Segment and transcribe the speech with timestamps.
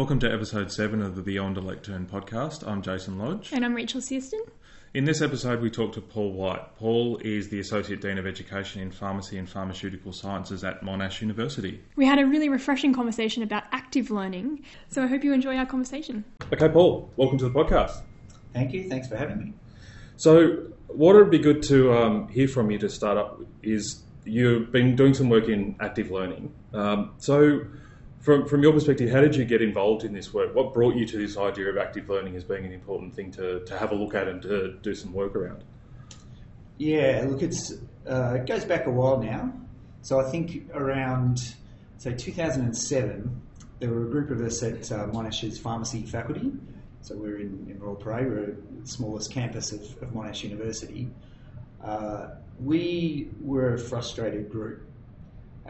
[0.00, 2.66] Welcome to episode 7 of the Beyond a Lectern podcast.
[2.66, 3.50] I'm Jason Lodge.
[3.52, 4.40] And I'm Rachel Searston.
[4.94, 6.74] In this episode, we talk to Paul White.
[6.76, 11.82] Paul is the Associate Dean of Education in Pharmacy and Pharmaceutical Sciences at Monash University.
[11.96, 15.66] We had a really refreshing conversation about active learning, so I hope you enjoy our
[15.66, 16.24] conversation.
[16.50, 18.00] Okay, Paul, welcome to the podcast.
[18.54, 18.88] Thank you.
[18.88, 19.52] Thanks for having me.
[20.16, 24.72] So, what would be good to um, hear from you to start up is you've
[24.72, 26.54] been doing some work in active learning.
[26.72, 27.66] Um, so,
[28.20, 30.54] from, from your perspective, how did you get involved in this work?
[30.54, 33.64] What brought you to this idea of active learning as being an important thing to,
[33.64, 35.64] to have a look at and to do some work around?
[36.76, 37.72] Yeah, look, it's
[38.06, 39.52] uh, it goes back a while now.
[40.02, 41.54] So I think around,
[41.98, 43.42] say, 2007,
[43.78, 46.52] there were a group of us at uh, Monash's pharmacy faculty.
[47.02, 48.46] So we're in, in Royal Parade, we're
[48.82, 51.08] the smallest campus of, of Monash University.
[51.82, 54.89] Uh, we were a frustrated group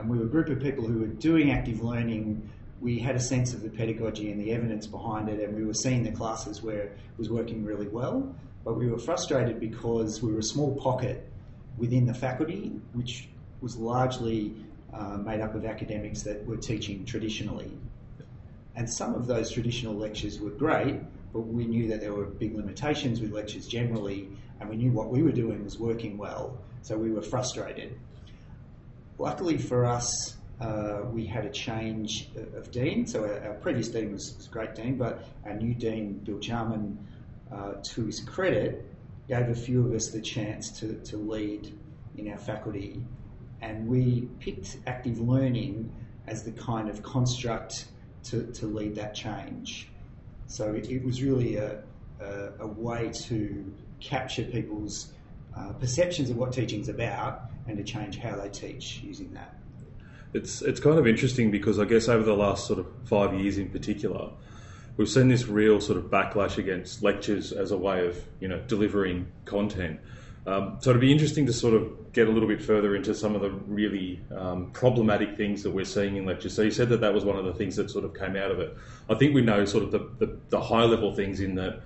[0.01, 2.49] and we were a group of people who were doing active learning.
[2.81, 5.75] We had a sense of the pedagogy and the evidence behind it, and we were
[5.75, 8.35] seeing the classes where it was working really well.
[8.65, 11.31] But we were frustrated because we were a small pocket
[11.77, 13.29] within the faculty, which
[13.61, 14.55] was largely
[14.95, 17.71] uh, made up of academics that were teaching traditionally.
[18.77, 20.97] And some of those traditional lectures were great,
[21.35, 24.29] but we knew that there were big limitations with lectures generally,
[24.61, 27.99] and we knew what we were doing was working well, so we were frustrated.
[29.21, 33.07] Luckily for us, uh, we had a change of dean.
[33.07, 36.39] So our, our previous dean was, was, a great dean, but our new dean, Bill
[36.39, 36.99] Charman,
[37.53, 38.83] uh, to his credit,
[39.29, 41.79] gave a few of us the chance to, to lead
[42.17, 43.03] in our faculty.
[43.61, 45.93] And we picked active learning
[46.27, 47.89] as the kind of construct
[48.25, 49.91] to, to lead that change.
[50.47, 51.83] So it, it was really a,
[52.23, 55.13] a, a, way to capture people's
[55.57, 59.57] uh, perceptions of what teaching's about and to change how they teach using that.
[60.33, 63.59] It's it's kind of interesting because I guess over the last sort of five years
[63.59, 64.31] in particular,
[64.97, 68.61] we've seen this real sort of backlash against lectures as a way of you know
[68.69, 70.01] delivering content.
[70.47, 73.35] Um, so it'd be interesting to sort of get a little bit further into some
[73.35, 76.55] of the really um, problematic things that we're seeing in lectures.
[76.55, 78.51] So you said that that was one of the things that sort of came out
[78.51, 78.75] of it.
[79.09, 81.83] I think we know sort of the, the, the high level things in that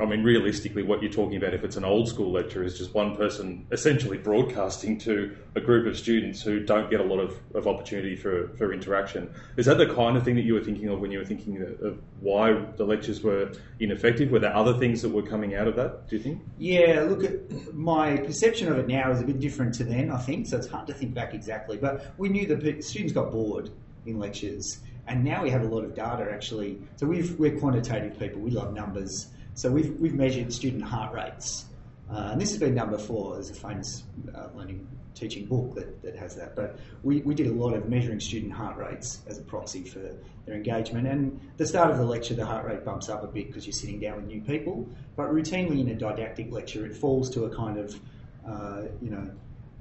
[0.00, 2.94] I mean, realistically, what you're talking about, if it's an old school lecture, is just
[2.94, 7.38] one person essentially broadcasting to a group of students who don't get a lot of,
[7.54, 9.32] of opportunity for, for interaction.
[9.56, 11.62] Is that the kind of thing that you were thinking of when you were thinking
[11.82, 14.30] of why the lectures were ineffective?
[14.30, 16.42] Were there other things that were coming out of that, do you think?
[16.58, 20.18] Yeah, look, at my perception of it now is a bit different to then, I
[20.18, 21.76] think, so it's hard to think back exactly.
[21.76, 23.70] But we knew that students got bored
[24.06, 26.78] in lectures, and now we have a lot of data actually.
[26.96, 29.28] So we are quantitative people, we love numbers.
[29.54, 31.66] So we've, we've measured student heart rates.
[32.10, 33.34] Uh, and this has been done before.
[33.34, 34.02] There's a famous
[34.34, 36.56] uh, learning teaching book that, that has that.
[36.56, 40.00] But we, we did a lot of measuring student heart rates as a proxy for
[40.44, 41.06] their engagement.
[41.06, 43.64] And at the start of the lecture, the heart rate bumps up a bit because
[43.64, 44.88] you're sitting down with new people.
[45.16, 48.00] But routinely in a didactic lecture, it falls to a kind of,
[48.46, 49.30] uh, you know,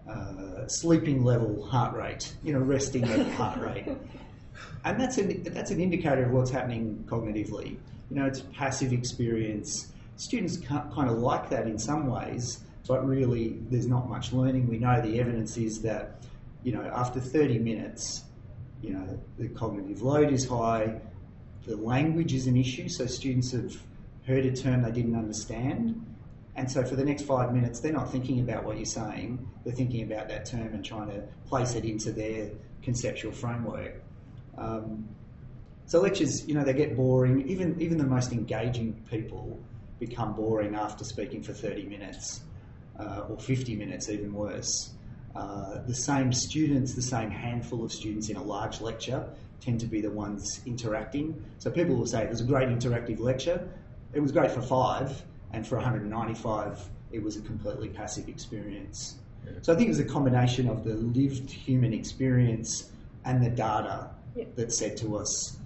[0.09, 3.87] uh, sleeping level heart rate, you know, resting heart rate.
[4.85, 7.77] And that's an, that's an indicator of what's happening cognitively
[8.13, 9.91] you know, it's passive experience.
[10.17, 14.67] Students kind of like that in some ways, but really there's not much learning.
[14.67, 16.23] We know the evidence is that,
[16.63, 18.23] you know, after 30 minutes,
[18.83, 21.01] you know, the cognitive load is high,
[21.65, 23.75] the language is an issue, so students have
[24.27, 26.05] heard a term they didn't understand.
[26.55, 29.73] And so for the next five minutes, they're not thinking about what you're saying, they're
[29.73, 32.51] thinking about that term and trying to place it into their
[32.83, 34.03] conceptual framework.
[34.57, 35.07] Um,
[35.85, 37.47] so lectures, you know, they get boring.
[37.47, 39.59] Even even the most engaging people
[39.99, 42.41] become boring after speaking for 30 minutes
[42.99, 44.91] uh, or 50 minutes, even worse.
[45.35, 49.27] Uh, the same students, the same handful of students in a large lecture
[49.59, 51.43] tend to be the ones interacting.
[51.57, 53.67] So people will say it was a great interactive lecture.
[54.13, 59.15] It was great for five, and for 195, it was a completely passive experience.
[59.45, 59.53] Yeah.
[59.61, 62.91] So I think it was a combination of the lived human experience
[63.25, 64.45] and the data yeah.
[64.55, 65.57] that said to us,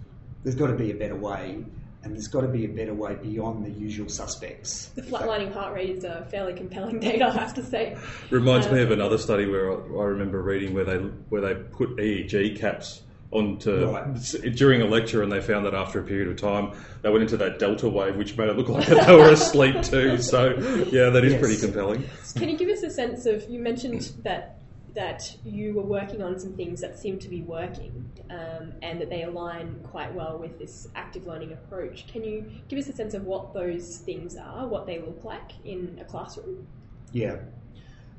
[0.44, 1.64] there's got to be a better way,
[2.04, 4.88] and there's got to be a better way beyond the usual suspects.
[4.96, 7.98] The flatlining heart rate is a fairly compelling data, I have to say.
[8.30, 10.98] Reminds um, me of another study where I, remember reading where they
[11.30, 14.56] where they put EEG caps onto right.
[14.56, 16.72] during a lecture, and they found that after a period of time,
[17.02, 20.18] they went into that delta wave, which made it look like they were asleep too.
[20.18, 20.52] So,
[20.92, 21.42] yeah, that is yes.
[21.42, 22.08] pretty compelling.
[22.36, 23.50] Can you give us a sense of?
[23.50, 24.56] You mentioned that
[24.98, 29.12] that you were working on some things that seem to be working um, and that
[29.12, 32.08] they align quite well with this active learning approach.
[32.08, 35.52] Can you give us a sense of what those things are, what they look like
[35.64, 36.66] in a classroom?
[37.12, 37.36] Yeah.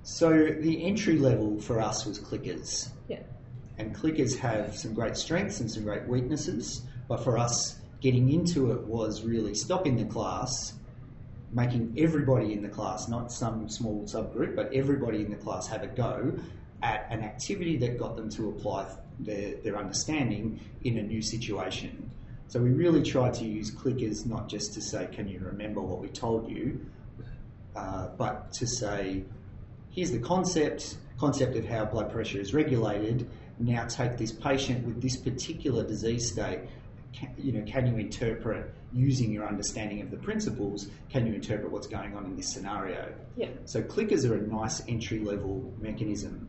[0.04, 2.90] So the entry level for us was clickers.
[3.08, 3.22] Yeah.
[3.78, 8.70] And clickers have some great strengths and some great weaknesses, but for us, getting into
[8.70, 10.74] it was really stopping the class,
[11.50, 15.82] making everybody in the class, not some small subgroup, but everybody in the class have
[15.82, 16.38] a go
[16.82, 18.86] at an activity that got them to apply
[19.20, 22.10] their, their understanding in a new situation.
[22.48, 26.00] So we really tried to use clickers not just to say, can you remember what
[26.00, 26.80] we told you,
[27.76, 29.24] uh, but to say,
[29.90, 33.28] here's the concept, concept of how blood pressure is regulated.
[33.58, 36.60] Now take this patient with this particular disease state.
[37.12, 40.88] Can, you know, can you interpret using your understanding of the principles?
[41.10, 43.12] Can you interpret what's going on in this scenario?
[43.36, 43.48] Yeah.
[43.64, 46.48] So clickers are a nice entry level mechanism,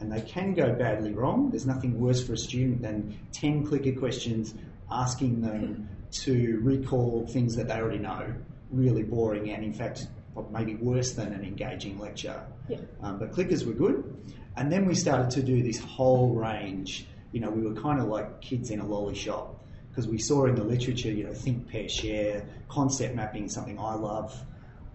[0.00, 1.50] and they can go badly wrong.
[1.50, 4.54] There's nothing worse for a student than ten clicker questions
[4.90, 8.32] asking them to recall things that they already know.
[8.70, 10.06] Really boring, and in fact,
[10.50, 12.42] maybe worse than an engaging lecture.
[12.68, 12.78] Yeah.
[13.02, 14.14] Um, but clickers were good.
[14.56, 17.06] And then we started to do this whole range.
[17.32, 20.46] You know, we were kind of like kids in a lolly shop because we saw
[20.46, 24.38] in the literature, you know, think, pair, share, concept mapping, something I love,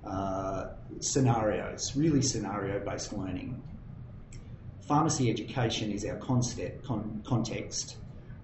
[0.06, 3.62] uh, scenarios, really scenario based learning.
[4.88, 7.98] Pharmacy education is our concept, con- context.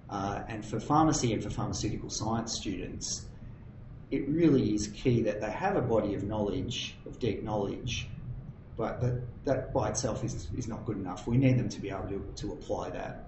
[0.10, 3.26] Uh, and for pharmacy and for pharmaceutical science students,
[4.10, 8.08] it really is key that they have a body of knowledge, of deep knowledge,
[8.78, 11.28] but that, that by itself is, is not good enough.
[11.28, 13.28] We need them to be able to, to apply that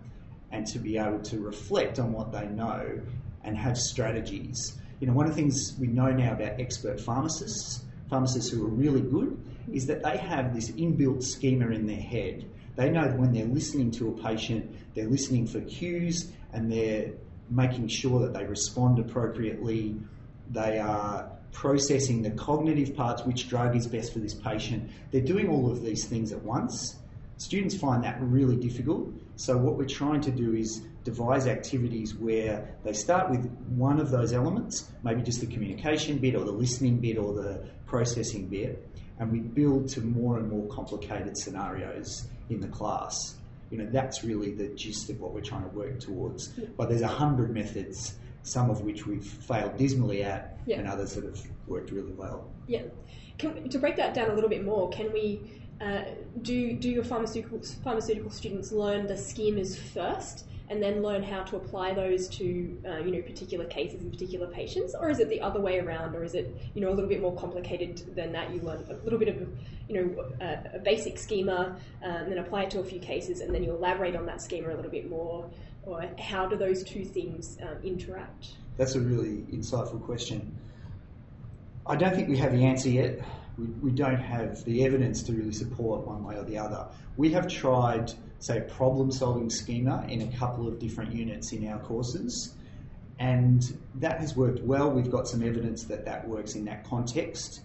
[0.51, 2.99] and to be able to reflect on what they know
[3.43, 4.77] and have strategies.
[4.99, 8.69] You know, one of the things we know now about expert pharmacists, pharmacists who are
[8.69, 9.37] really good,
[9.71, 12.49] is that they have this inbuilt schema in their head.
[12.75, 17.11] They know that when they're listening to a patient, they're listening for cues and they're
[17.49, 19.97] making sure that they respond appropriately.
[20.49, 24.89] They are processing the cognitive parts, which drug is best for this patient.
[25.11, 26.95] They're doing all of these things at once.
[27.37, 29.11] Students find that really difficult.
[29.35, 34.11] So, what we're trying to do is devise activities where they start with one of
[34.11, 38.87] those elements, maybe just the communication bit or the listening bit or the processing bit,
[39.19, 43.35] and we build to more and more complicated scenarios in the class.
[43.69, 46.49] You know, that's really the gist of what we're trying to work towards.
[46.77, 50.79] But there's a hundred methods, some of which we've failed dismally at, Yeah.
[50.79, 52.49] and others that have worked really well.
[52.67, 52.83] Yeah.
[53.37, 55.41] Can, to break that down a little bit more, can we
[55.79, 56.03] uh,
[56.41, 61.57] do do your pharmaceutical pharmaceutical students learn the schemas first, and then learn how to
[61.57, 65.41] apply those to uh, you know particular cases and particular patients, or is it the
[65.41, 68.51] other way around, or is it you know a little bit more complicated than that?
[68.53, 69.47] You learn a little bit of
[69.89, 73.53] you know a, a basic schema, and then apply it to a few cases, and
[73.53, 75.49] then you elaborate on that schema a little bit more.
[75.83, 78.51] Or how do those two things um, interact?
[78.77, 80.55] That's a really insightful question.
[81.85, 83.19] I don't think we have the answer yet.
[83.57, 86.85] We, we don't have the evidence to really support one way or the other.
[87.17, 91.79] We have tried, say, problem solving schema in a couple of different units in our
[91.79, 92.53] courses,
[93.19, 94.89] and that has worked well.
[94.89, 97.61] We've got some evidence that that works in that context.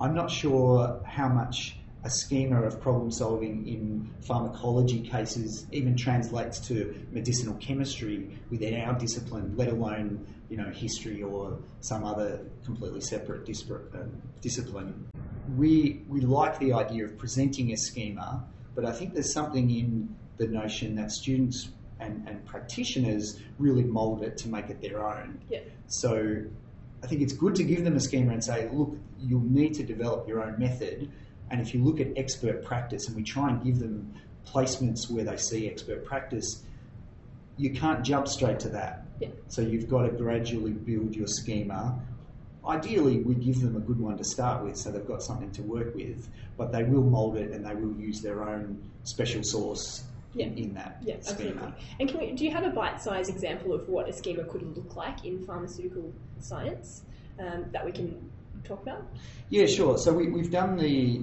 [0.00, 6.58] I'm not sure how much a schema of problem solving in pharmacology cases even translates
[6.68, 13.00] to medicinal chemistry within our discipline, let alone you know history or some other completely
[13.00, 15.06] separate disparate, um, discipline.
[15.56, 18.44] We we like the idea of presenting a schema,
[18.74, 21.68] but I think there's something in the notion that students
[22.00, 25.40] and, and practitioners really mould it to make it their own.
[25.48, 25.60] Yeah.
[25.86, 26.42] So
[27.02, 29.82] I think it's good to give them a schema and say, look, you'll need to
[29.84, 31.10] develop your own method.
[31.50, 34.14] And if you look at expert practice and we try and give them
[34.46, 36.62] placements where they see expert practice,
[37.56, 39.06] you can't jump straight to that.
[39.20, 39.28] Yeah.
[39.48, 42.00] So you've got to gradually build your schema.
[42.66, 45.62] Ideally, we give them a good one to start with so they've got something to
[45.62, 50.04] work with, but they will mould it and they will use their own special sauce
[50.32, 50.46] Yeah.
[50.46, 51.50] in, in that Yeah, schema.
[51.50, 51.72] absolutely.
[52.00, 54.96] And can we, do you have a bite-sized example of what a schema could look
[54.96, 57.02] like in pharmaceutical science
[57.38, 58.30] um, that we can
[58.64, 59.02] talk about?
[59.50, 59.98] Yeah, sure.
[59.98, 61.22] So we, we've done the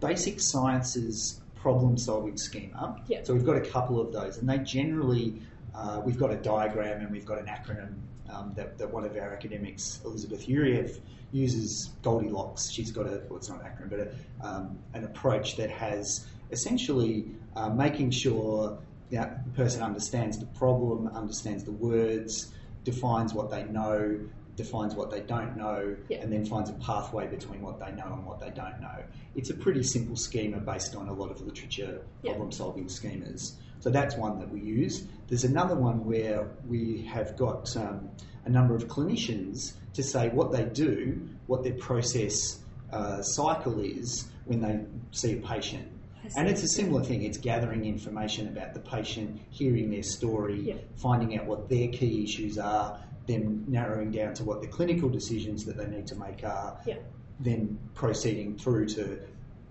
[0.00, 3.00] basic sciences problem solving schema.
[3.06, 3.22] Yeah.
[3.22, 5.40] So we've got a couple of those, and they generally,
[5.74, 7.94] uh, we've got a diagram and we've got an acronym
[8.32, 10.98] um, that, that one of our academics, Elizabeth Yuriev,
[11.32, 12.70] uses Goldilocks.
[12.70, 16.26] She's got a, well, it's not an acronym, but a, um, an approach that has
[16.50, 18.78] essentially uh, making sure
[19.10, 22.52] that the person understands the problem, understands the words,
[22.84, 24.18] defines what they know,
[24.56, 26.18] defines what they don't know, Yeah.
[26.18, 29.02] and then finds a pathway between what they know and what they don't know.
[29.34, 32.32] It's a pretty simple schema based on a lot of literature Yeah.
[32.32, 33.52] problem solving schemas.
[33.82, 35.04] So that's one that we use.
[35.26, 38.08] There's another one where we have got um,
[38.44, 42.60] a number of clinicians to say what they do, what their process
[42.92, 44.78] uh, cycle is when they
[45.10, 45.88] see a patient.
[46.36, 47.24] And it's a similar thing.
[47.24, 50.74] It's gathering information about the patient, hearing their story, Yeah.
[50.94, 55.64] finding out what their key issues are, then narrowing down to what the clinical decisions
[55.64, 56.98] that they need to make are, Yeah.
[57.40, 59.18] then proceeding through to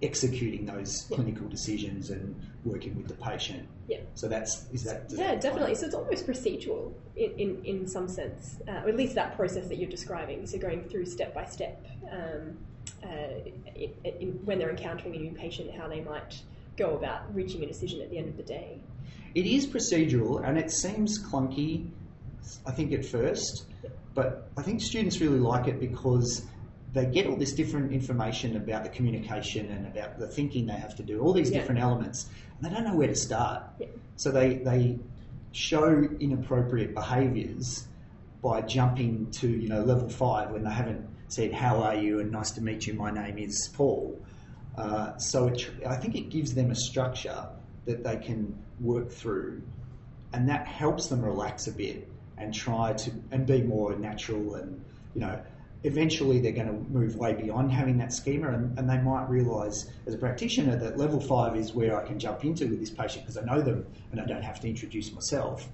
[0.01, 1.15] executing those Yeah.
[1.15, 3.67] clinical decisions and working with the patient.
[3.87, 3.99] Yeah.
[4.15, 5.75] So that's is that Yeah, that definitely.
[5.75, 9.67] So it's almost procedural in, in, in some sense, uh, or at least that process
[9.67, 10.45] that you're describing.
[10.47, 12.57] So going through step by step um,
[13.03, 16.41] uh, in, in, when they're encountering a new patient, how they might
[16.77, 18.79] go about reaching a decision at the end of the day.
[19.35, 21.89] It is procedural and it seems clunky,
[22.65, 23.65] I think, at first,
[24.13, 26.43] but I think students really like it because
[26.93, 30.95] they get all this different information about the communication and about the thinking they have
[30.95, 31.59] to do, all these Yeah.
[31.59, 32.29] different elements,
[32.59, 33.63] and they don't know where to start.
[33.79, 33.87] Yeah.
[34.17, 34.99] So they, they
[35.53, 37.87] show inappropriate behaviours
[38.41, 42.31] by jumping to you know level five when they haven't said how are you and
[42.31, 44.19] nice to meet you my name is Paul.
[44.77, 47.47] Uh, so it, I think it gives them a structure
[47.85, 49.61] that they can work through,
[50.33, 52.07] and that helps them relax a bit
[52.37, 54.83] and try to and be more natural and
[55.13, 55.39] you know
[55.83, 59.89] eventually they're going to move way beyond having that schema and, and they might realise
[60.05, 63.25] as a practitioner that level five is where I can jump into with this patient
[63.25, 65.67] because I know them and I don't have to introduce myself.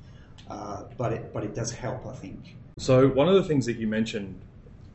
[0.49, 2.55] Uh, but it but it does help, I think.
[2.77, 4.39] So one of the things that you mentioned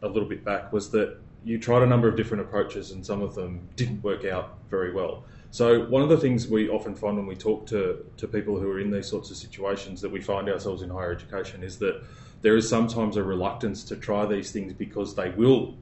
[0.00, 3.20] a little bit back was that you tried a number of different approaches and some
[3.20, 5.24] of them didn't work out very well.
[5.52, 8.70] So one of the things we often find when we talk to, to people who
[8.70, 12.02] are in these sorts of situations that we find ourselves in higher education is that
[12.40, 15.74] there is sometimes a reluctance to try these things because they will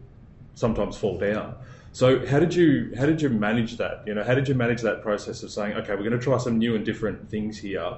[0.57, 1.55] sometimes fall down.
[1.93, 4.03] So how did you how did you manage that?
[4.09, 6.39] You know, how did you manage that process of saying, okay, we're going to try
[6.39, 7.95] some new and different things here?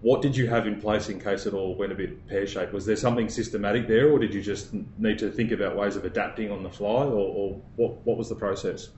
[0.00, 2.72] What did you have in place in case it all went a bit pear shaped?
[2.72, 6.04] Was there something systematic there, or did you just need to think about ways of
[6.04, 8.88] adapting on the fly, or, or what what was the process?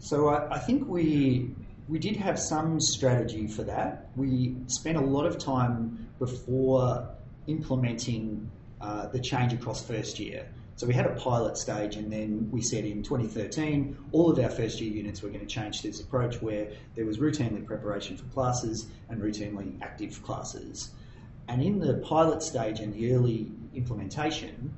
[0.00, 1.50] So I, I think we
[1.88, 4.08] we did have some strategy for that.
[4.16, 7.08] We spent a lot of time before
[7.46, 10.46] implementing uh, the change across first year.
[10.76, 14.48] So we had a pilot stage, and then we said in 2013 all of our
[14.48, 18.16] first year units were going to change to this approach where there was routinely preparation
[18.16, 20.92] for classes and routinely active classes.
[21.48, 24.74] And in the pilot stage and the early implementation,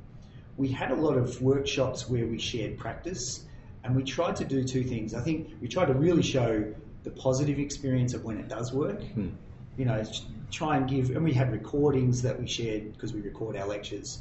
[0.56, 3.44] we had a lot of workshops where we shared practice
[3.84, 5.14] and we tried to do two things.
[5.14, 6.72] I think we tried to really show
[7.04, 9.02] the positive experience of when it does work.
[9.02, 9.30] Hmm.
[9.76, 10.04] You know,
[10.50, 14.20] try and give, and we had recordings that we shared because we record our lectures.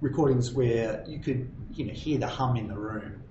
[0.00, 3.22] Recordings where you could, you know, hear the hum in the room,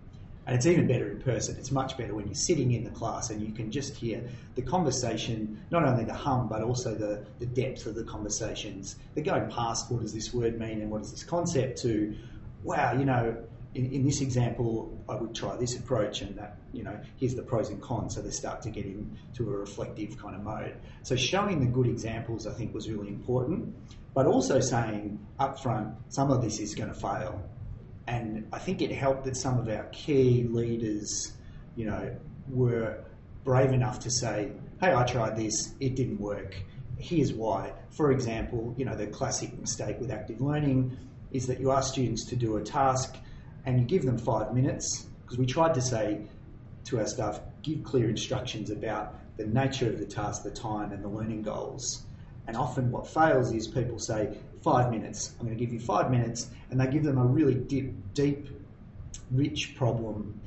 [0.46, 1.56] and it's even better in person.
[1.58, 4.24] It's much better when you're sitting in the class and you can just hear
[4.56, 8.98] the conversation, not only the hum, but also the, the depth of the conversations.
[9.14, 12.16] They're going past what does this word mean and what is this concept to,
[12.64, 13.38] wow, you know,
[13.76, 17.42] in, in this example, I would try this approach and that, you know, here's the
[17.42, 18.16] pros and cons.
[18.16, 20.76] So they start to get into a reflective kind of mode.
[21.04, 23.74] So showing the good examples, I think, was really important,
[24.14, 27.42] but also saying upfront, some of this is going to fail.
[28.08, 31.34] And I think it helped that some of our key leaders,
[31.76, 32.16] you know,
[32.50, 33.04] were
[33.44, 34.52] brave enough to say,
[34.82, 36.56] hey, I tried this, it didn't work.
[36.98, 37.74] Here's why.
[37.90, 40.96] For example, you know, the classic mistake with active learning
[41.32, 43.16] is that you ask students to do a task
[43.66, 46.22] and you give them five minutes because we tried to say
[46.86, 51.04] to our staff, give clear instructions about the nature of the task, the time, and
[51.04, 52.04] the learning goals.
[52.46, 56.12] And often what fails is people say, five minutes, I'm going to give you five
[56.12, 58.48] minutes, and they give them a really deep, deep
[59.32, 60.40] rich problem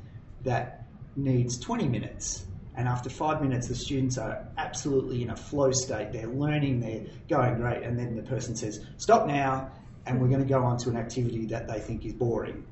[0.43, 2.45] that needs 20 minutes.
[2.75, 6.13] And after five minutes, the students are absolutely in a flow state.
[6.13, 7.81] They're learning, they're going great.
[7.81, 9.71] And then the person says, stop now,
[10.05, 12.63] and we're going to go on to an activity that they think is boring.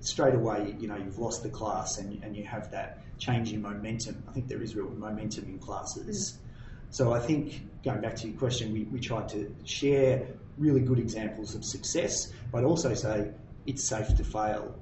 [0.00, 3.62] Straight away, you know, you've lost the class and, and you have that change in
[3.62, 4.22] momentum.
[4.28, 6.32] I think there is real momentum in classes.
[6.32, 6.50] Mm.
[6.90, 10.26] So I think, going back to your question, we, we tried to share
[10.58, 13.30] really good examples of success, but also say
[13.66, 14.74] it's safe to fail.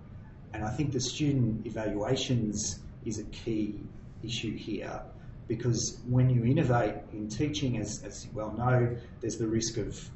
[0.53, 3.79] And I think the student evaluations is a key
[4.23, 5.03] issue here
[5.47, 10.09] because when you innovate in teaching, as, as you well know, there's the risk of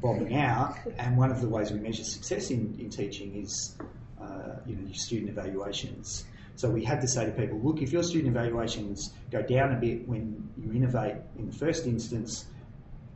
[0.00, 0.76] bombing out.
[0.98, 3.76] And one of the ways we measure success in, in teaching is
[4.40, 6.24] Uh, you know, your student evaluations.
[6.56, 9.76] So we had to say to people, look, if your student evaluations go down a
[9.76, 12.46] bit when you innovate in the first instance,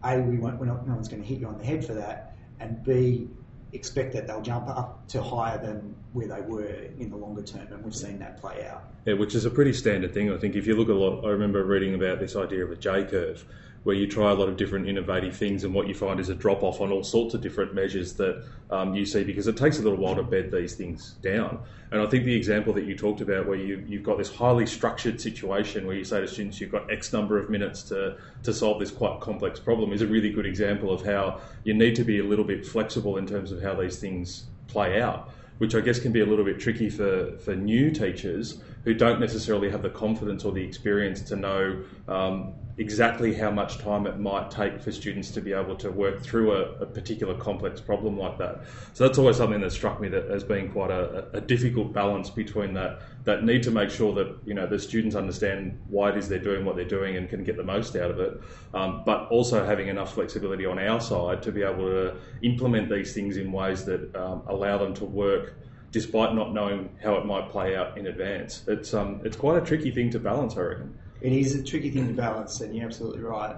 [0.03, 1.95] A, we won't, we're not, no one's going to hit you on the head for
[1.95, 3.29] that, and B,
[3.73, 7.67] expect that they'll jump up to higher than where they were in the longer term,
[7.73, 8.85] and we've seen that play out.
[9.05, 10.33] Yeah, which is a pretty standard thing.
[10.33, 12.77] I think if you look a lot, I remember reading about this idea of a
[12.77, 13.45] J curve,
[13.83, 16.35] where you try a lot of different innovative things, and what you find is a
[16.35, 19.79] drop off on all sorts of different measures that um, you see because it takes
[19.79, 21.61] a little while to bed these things down.
[21.91, 24.65] And I think the example that you talked about, where you, you've got this highly
[24.65, 28.55] structured situation where you say to students, you've got X number of minutes to, to
[28.55, 32.05] solve this quite complex problem, is a really good example of how you need to
[32.05, 35.31] be a little bit flexible in terms of how these things play out
[35.65, 39.19] which I guess can be a little bit tricky for, for new teachers who don't
[39.19, 44.19] necessarily have the confidence or the experience to know um, exactly how much time it
[44.19, 48.19] might take for students to be able to work through a, a, particular complex problem
[48.19, 48.65] like that.
[48.95, 52.31] So that's always something that struck me that as being quite a, a, difficult balance
[52.31, 56.17] between that that need to make sure that you know the students understand why it
[56.17, 58.41] is they're doing what they're doing and can get the most out of it,
[58.75, 63.13] um, but also having enough flexibility on our side to be able to implement these
[63.13, 65.55] things in ways that um, allow them to work
[65.93, 68.65] despite not knowing how it might play out in advance.
[68.67, 71.91] It's um, it's quite a tricky thing to balance, I reckon it is a tricky
[71.91, 73.57] thing to balance, and you're absolutely right.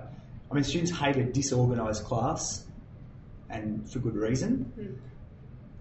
[0.48, 2.64] I mean, students hate a disorganised class,
[3.50, 4.72] and for good reason.
[4.78, 4.96] Mm.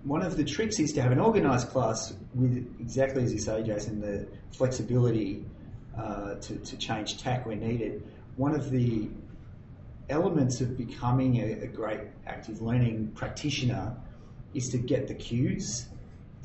[0.04, 3.62] One of the tricks is to have an organised class with exactly as you say,
[3.62, 4.27] Jason, the
[4.58, 5.46] flexibility
[5.96, 8.01] uh, to, to change tack where needed.
[8.36, 9.08] One of the
[10.10, 13.96] elements of becoming a, a great active learning practitioner
[14.56, 15.86] is to get the cues,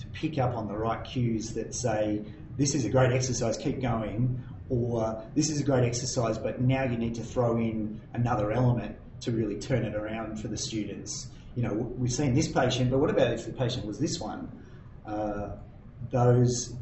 [0.01, 2.23] to pick up on the right cues that say,
[2.59, 6.85] this is a great exercise, keep going, or this is a great exercise, but now
[6.85, 11.29] you need to throw in another element to really turn it around for the students.
[11.57, 14.51] You know, we've seen this patient, but what about if the patient was this one?
[15.05, 15.51] Uh,
[16.11, 16.73] those,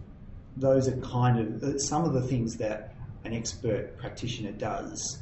[0.56, 5.18] those are kind of uh, some of the things that an expert practitioner does,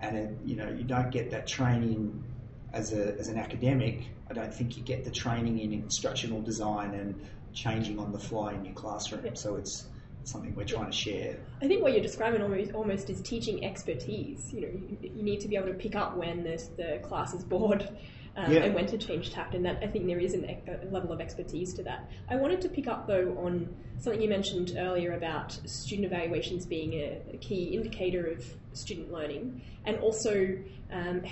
[0.00, 2.24] and it, you know, you don't get that training
[2.72, 4.04] as, a, as an academic.
[4.30, 7.20] I don't think you get the training in instructional design and
[7.52, 9.36] changing on the fly in your classroom.
[9.36, 9.86] So it's
[10.28, 11.36] something we're trying to share.
[11.62, 14.52] I think what you're describing almost, almost is teaching expertise.
[14.52, 17.34] You know, you, you need to be able to pick up when the, the class
[17.34, 17.88] is bored.
[18.36, 18.60] Um, yeah.
[18.60, 21.20] and when to change tact, and that I think there is an, a level of
[21.20, 22.08] expertise to that.
[22.30, 26.92] I wanted to pick up though on something you mentioned earlier about student evaluations being
[26.92, 30.56] a, a key indicator of student learning, and also
[30.92, 31.22] um,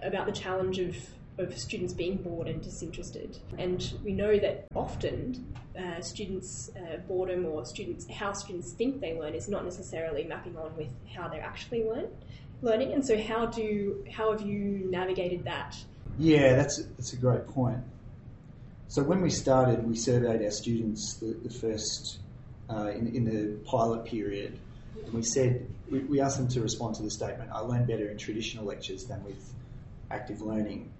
[0.00, 0.96] about the challenge of
[1.38, 3.38] of students being bored and disinterested.
[3.58, 9.18] And we know that often uh, students' uh, boredom or students how students think they
[9.18, 12.08] learn is not necessarily mapping on with how they're actually learn,
[12.62, 12.92] learning.
[12.92, 15.76] And so, how do how have you navigated that?
[16.18, 17.80] Yeah, that's that's a great point.
[18.86, 22.18] So when we started, we surveyed our students the, the first
[22.70, 24.58] uh, in, in the pilot period,
[25.04, 28.08] and we said we, we asked them to respond to the statement: "I learn better
[28.08, 29.52] in traditional lectures than with
[30.12, 30.92] active learning."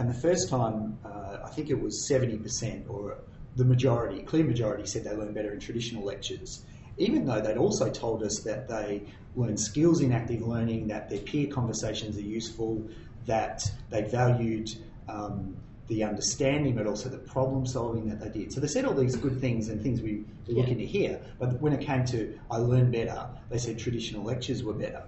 [0.00, 3.18] And the first time, uh, I think it was 70% or
[3.56, 6.64] the majority, clear majority, said they learn better in traditional lectures,
[6.96, 9.02] even though they'd also told us that they
[9.36, 12.82] learn skills in active learning, that their peer conversations are useful,
[13.26, 14.70] that they valued
[15.06, 15.54] um,
[15.88, 18.54] the understanding, but also the problem solving that they did.
[18.54, 20.60] So they said all these good things and things we were yeah.
[20.62, 21.20] looking to hear.
[21.38, 25.02] But when it came to I learned better, they said traditional lectures were better.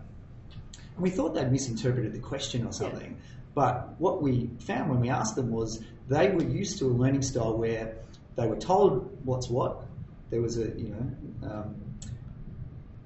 [0.96, 3.12] And we thought they'd misinterpreted the question or something.
[3.12, 3.41] Yeah.
[3.54, 7.22] But what we found when we asked them was they were used to a learning
[7.22, 7.96] style where
[8.36, 9.82] they were told what's what.
[10.30, 11.74] There was a you know um,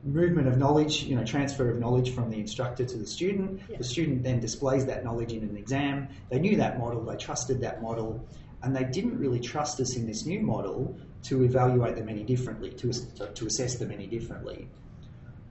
[0.06, 3.60] movement of knowledge, you know, transfer of knowledge from the instructor to the student.
[3.68, 3.78] Yeah.
[3.78, 6.08] The student then displays that knowledge in an exam.
[6.30, 8.24] They knew that model, they trusted that model,
[8.62, 12.70] and they didn't really trust us in this new model to evaluate them any differently,
[12.70, 14.68] to, to assess them any differently.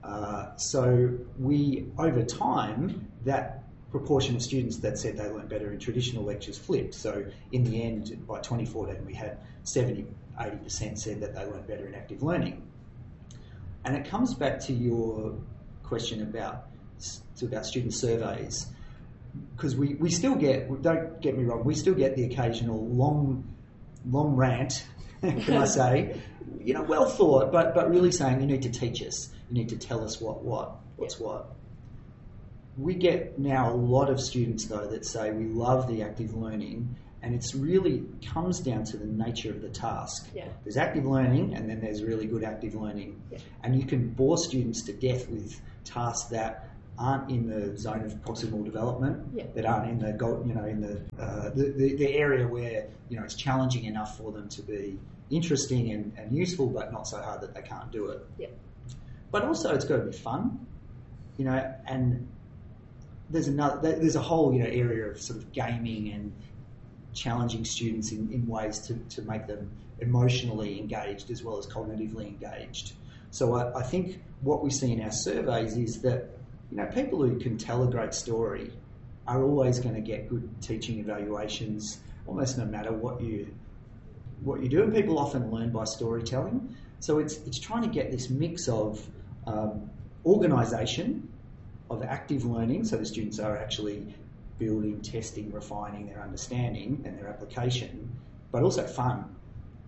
[0.02, 3.64] Uh, so we, over time, that
[3.98, 6.94] proportion of students that said they learned better in traditional lectures flipped.
[6.94, 10.06] So in the end, by 2014, we had 70,
[10.38, 12.62] 80% said that they learned better in active learning.
[13.84, 15.34] And it comes back to your
[15.82, 16.66] question about,
[17.40, 18.66] about student surveys,
[19.54, 23.44] because we, we still get, don't get me wrong, we still get the occasional long,
[24.10, 24.86] long rant,
[25.20, 26.20] can I say,
[26.60, 29.70] you know, well thought, but, but really saying you need to teach us, you need
[29.70, 31.26] to tell us what, what, what's yeah.
[31.26, 31.56] what.
[32.76, 36.96] We get now a lot of students though that say we love the active learning
[37.22, 40.28] and it's really comes down to the nature of the task.
[40.34, 40.48] Yeah.
[40.62, 43.20] There's active learning and then there's really good active learning.
[43.30, 43.38] Yeah.
[43.62, 48.12] And you can bore students to death with tasks that aren't in the zone of
[48.22, 49.44] proximal development, yeah.
[49.54, 53.18] that aren't in the you know in the, uh, the, the, the area where you
[53.18, 54.98] know it's challenging enough for them to be
[55.30, 58.24] interesting and, and useful, but not so hard that they can't do it.
[58.38, 58.48] Yeah.
[59.30, 60.66] But also, it's got to be fun,
[61.36, 62.28] you know, and
[63.30, 66.32] there's another there's a whole you know area of sort of gaming and
[67.14, 72.26] challenging students in, in ways to, to make them emotionally engaged as well as cognitively
[72.26, 72.92] engaged.
[73.30, 76.36] So I, I think what we see in our surveys is that
[76.70, 78.72] you know, people who can tell a great story
[79.26, 83.54] are always going to get good teaching evaluations, almost no matter what you
[84.42, 84.82] what you do.
[84.82, 86.76] And people often learn by storytelling.
[87.00, 89.04] So it's it's trying to get this mix of
[89.46, 89.90] um,
[90.24, 91.28] organisation,
[91.90, 94.14] of active learning, so the students are actually
[94.58, 98.10] building, testing, refining their understanding and their application,
[98.50, 99.36] but also fun,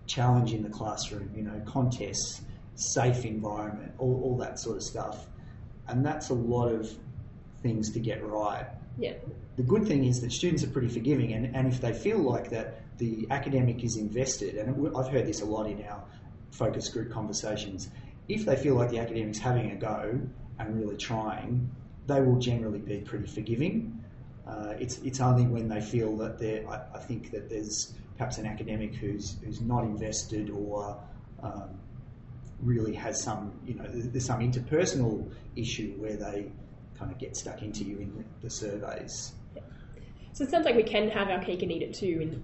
[0.05, 2.41] challenge in the classroom, you know, contests,
[2.75, 5.27] safe environment, all, all that sort of stuff.
[5.87, 6.89] And that's a lot of
[7.61, 8.67] things to get right.
[8.97, 9.13] Yeah.
[9.55, 12.49] The good thing is that students are pretty forgiving, and, and if they feel like
[12.51, 16.03] that the academic is invested, and I've heard this a lot in our
[16.51, 17.89] focus group conversations,
[18.27, 20.19] if they feel like the academic's having a go
[20.59, 21.69] and really trying,
[22.09, 24.03] they will generally be pretty forgiving.
[24.47, 26.67] Uh, it's it's only when they feel that they're.
[26.67, 30.99] I, I, think that there's perhaps an academic who's who's not invested or
[31.43, 31.79] um,
[32.61, 36.51] really has some you know there's some interpersonal issue where they
[36.97, 39.33] kind of get stuck into you in the surveys.
[40.33, 42.41] So it sounds like we can have our cake and eat it too,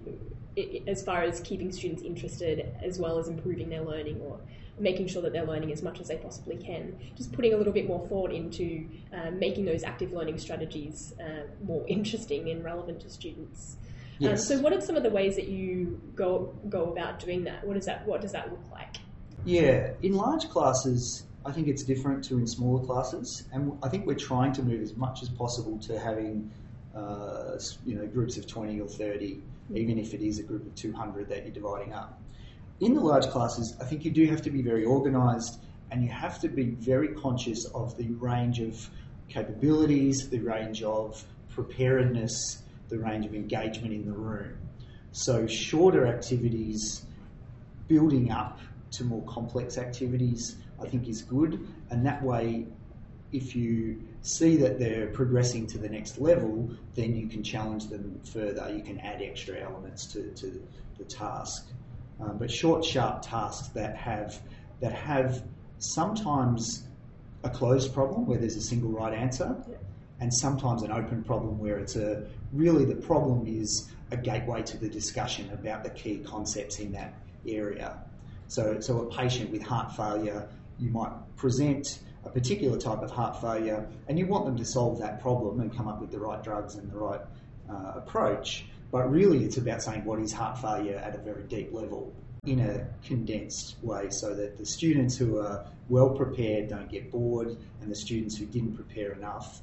[0.56, 4.40] in, as far as keeping students interested as well as improving their learning or
[4.78, 6.96] making sure that they're learning as much as they possibly can.
[7.16, 11.46] Just putting a little bit more thought into uh, making those active learning strategies uh,
[11.64, 13.76] more interesting and relevant to students.
[14.20, 14.50] Um, yes.
[14.50, 17.66] Um, so, what are some of the ways that you go go about doing that?
[17.66, 18.96] What does that What does that look like?
[19.44, 24.06] Yeah, in large classes, I think it's different to in smaller classes, and I think
[24.06, 26.50] we're trying to move as much as possible to having,
[26.96, 30.74] uh, you know, groups of twenty or thirty, even if it is a group of
[30.74, 32.20] two hundred that you're dividing up
[32.80, 35.60] in the large classes, I think you do have to be very organised
[35.90, 38.88] and you have to be very conscious of the range of
[39.28, 44.58] capabilities, the range of preparedness, the range of engagement in the room.
[45.12, 47.04] So, shorter activities
[47.88, 48.60] building up
[48.92, 51.66] to more complex activities, I think, is good.
[51.90, 52.66] And that way,
[53.32, 58.20] if you see that they're progressing to the next level, then you can challenge them
[58.32, 58.70] further.
[58.74, 60.62] You can add extra elements to, to
[60.98, 61.70] the task
[62.20, 64.38] um, but short, sharp tasks that have
[64.80, 65.42] that have
[65.78, 66.84] sometimes
[67.44, 69.76] a closed problem where there's a single right answer, yeah.
[70.20, 74.76] and sometimes an open problem where it's a really the problem is a gateway to
[74.76, 77.14] the discussion about the key concepts in that
[77.46, 77.98] area.
[78.48, 80.48] So, so a patient with heart failure,
[80.78, 84.98] you might present a particular type of heart failure, and you want them to solve
[85.00, 87.20] that problem and come up with the right drugs and the right
[87.70, 88.66] uh, approach.
[88.96, 92.14] But really, it's about saying what is heart failure at a very deep level
[92.46, 97.58] in a condensed way so that the students who are well prepared don't get bored
[97.82, 99.60] and the students who didn't prepare enough,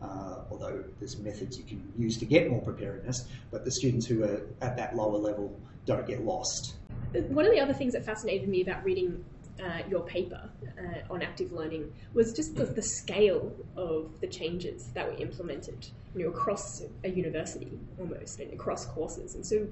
[0.00, 4.24] uh, although there's methods you can use to get more preparedness, but the students who
[4.24, 6.76] are at that lower level don't get lost.
[7.12, 9.22] One of the other things that fascinated me about reading
[9.62, 14.88] uh, your paper uh, on active learning was just the, the, scale of the changes
[14.94, 19.34] that were implemented you know, across a university almost and across courses.
[19.34, 19.66] And so,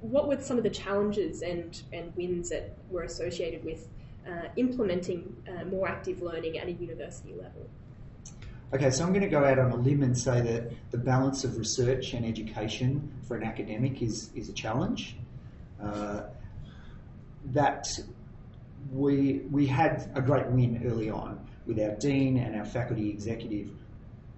[0.00, 3.88] what were some of the challenges and, and wins that were associated with
[4.26, 7.68] uh, implementing uh, more active learning at a university level?
[8.74, 11.44] Okay, so I'm going to go out on a limb and say that the balance
[11.44, 15.16] of research and education for an academic is, is a challenge.
[15.80, 16.22] Uh,
[17.46, 17.86] that
[18.90, 23.70] we, we had a great win early on with our dean and our faculty executive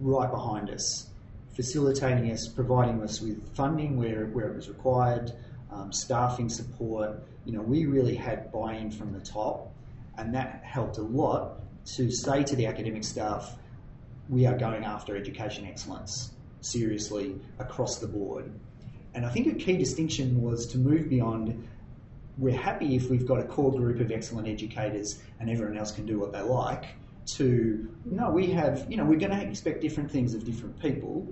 [0.01, 1.09] right behind us,
[1.55, 5.33] facilitating us, providing us with funding where, where it was required,
[5.71, 7.23] um, staffing support.
[7.45, 9.73] You know, we really had buy-in from the top,
[10.19, 11.61] and that helped a lot
[11.97, 13.57] to say to the academic staff,
[14.29, 16.31] we are going after education excellence
[16.61, 18.51] seriously across the board.
[19.15, 21.69] And I think a key distinction was to move beyond
[22.39, 26.05] we're happy if we've got a core group of excellent educators and everyone else can
[26.05, 26.87] do what they like
[27.27, 31.27] to no we have you know we're going to expect different things of different people.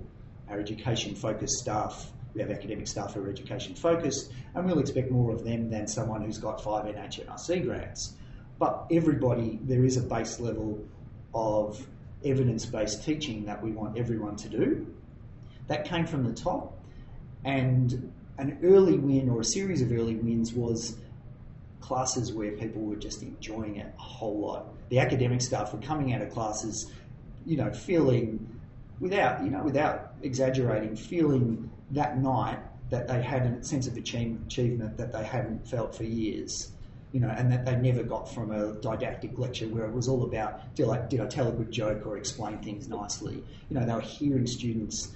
[0.49, 5.11] Our education focused staff we have academic staff who are education focused and we'll expect
[5.11, 8.15] more of them than someone who's got five NHMRC grants.
[8.57, 10.83] But everybody there is a base level
[11.33, 11.85] of
[12.23, 14.87] evidence-based teaching that we want everyone to do.
[15.67, 16.79] That came from the top
[17.43, 20.97] and an early win or a series of early wins was
[21.81, 24.73] classes where people were just enjoying it a whole lot.
[24.89, 26.91] The academic staff were coming out of classes,
[27.45, 28.59] you know, feeling
[28.99, 34.97] without, you know, without exaggerating, feeling that night that they had a sense of achievement
[34.97, 36.71] that they hadn't felt for years.
[37.11, 40.23] You know, and that they never got from a didactic lecture where it was all
[40.23, 43.43] about did I, did I tell a good joke or explain things nicely.
[43.69, 45.11] You know, they were hearing students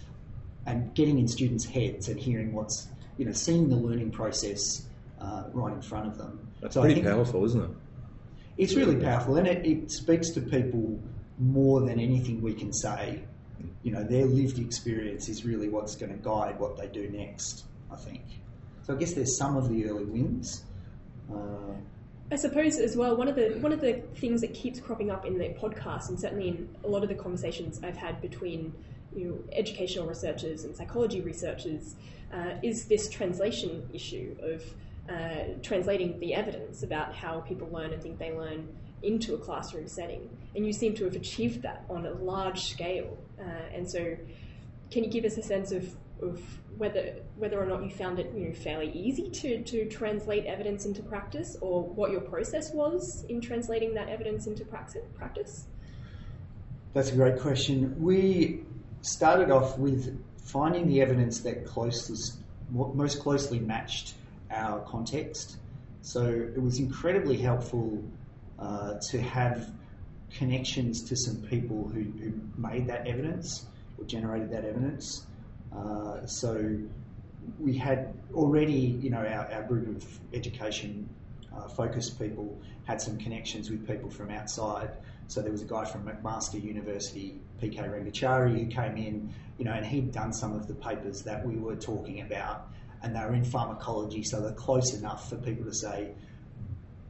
[0.67, 4.85] and getting in students' heads and hearing what's you know, seeing the learning process
[5.19, 6.47] uh, right in front of them.
[6.61, 7.69] That's so pretty powerful, isn't it?
[8.57, 10.99] It's really powerful, and it, it speaks to people
[11.37, 13.23] more than anything we can say,
[13.83, 17.65] you know, their lived experience is really what's going to guide what they do next,
[17.91, 18.23] I think.
[18.83, 20.63] So I guess there's some of the early wins.
[21.31, 21.73] Uh,
[22.31, 25.25] I suppose as well one of the one of the things that keeps cropping up
[25.25, 28.73] in the podcast and certainly in a lot of the conversations I've had between
[29.15, 31.95] you know, educational researchers and psychology researchers
[32.33, 34.63] uh, is this translation issue of
[35.09, 38.67] uh, translating the evidence about how people learn and think they learn
[39.03, 40.29] into a classroom setting.
[40.55, 43.17] And you seem to have achieved that on a large scale.
[43.39, 43.43] Uh,
[43.73, 44.17] and so,
[44.91, 46.41] can you give us a sense of, of
[46.77, 50.85] whether whether or not you found it you know, fairly easy to, to translate evidence
[50.85, 55.67] into practice, or what your process was in translating that evidence into practice?
[56.93, 57.95] That's a great question.
[58.01, 58.63] We
[59.01, 62.37] started off with finding the evidence that closest,
[62.71, 64.15] most closely matched
[64.51, 65.57] our context.
[66.01, 68.03] So it was incredibly helpful
[68.59, 69.69] uh, to have
[70.31, 73.65] connections to some people who, who, made that evidence
[73.97, 75.25] or generated that evidence.
[75.75, 76.77] Uh, so
[77.59, 81.07] we had already, you know, our, our group of education
[81.55, 84.91] uh, focused people had some connections with people from outside.
[85.27, 89.73] So there was a guy from McMaster University, PK Rangachari, who came in, you know,
[89.73, 92.69] and he'd done some of the papers that we were talking about,
[93.03, 96.11] and they were in pharmacology, so they're close enough for people to say,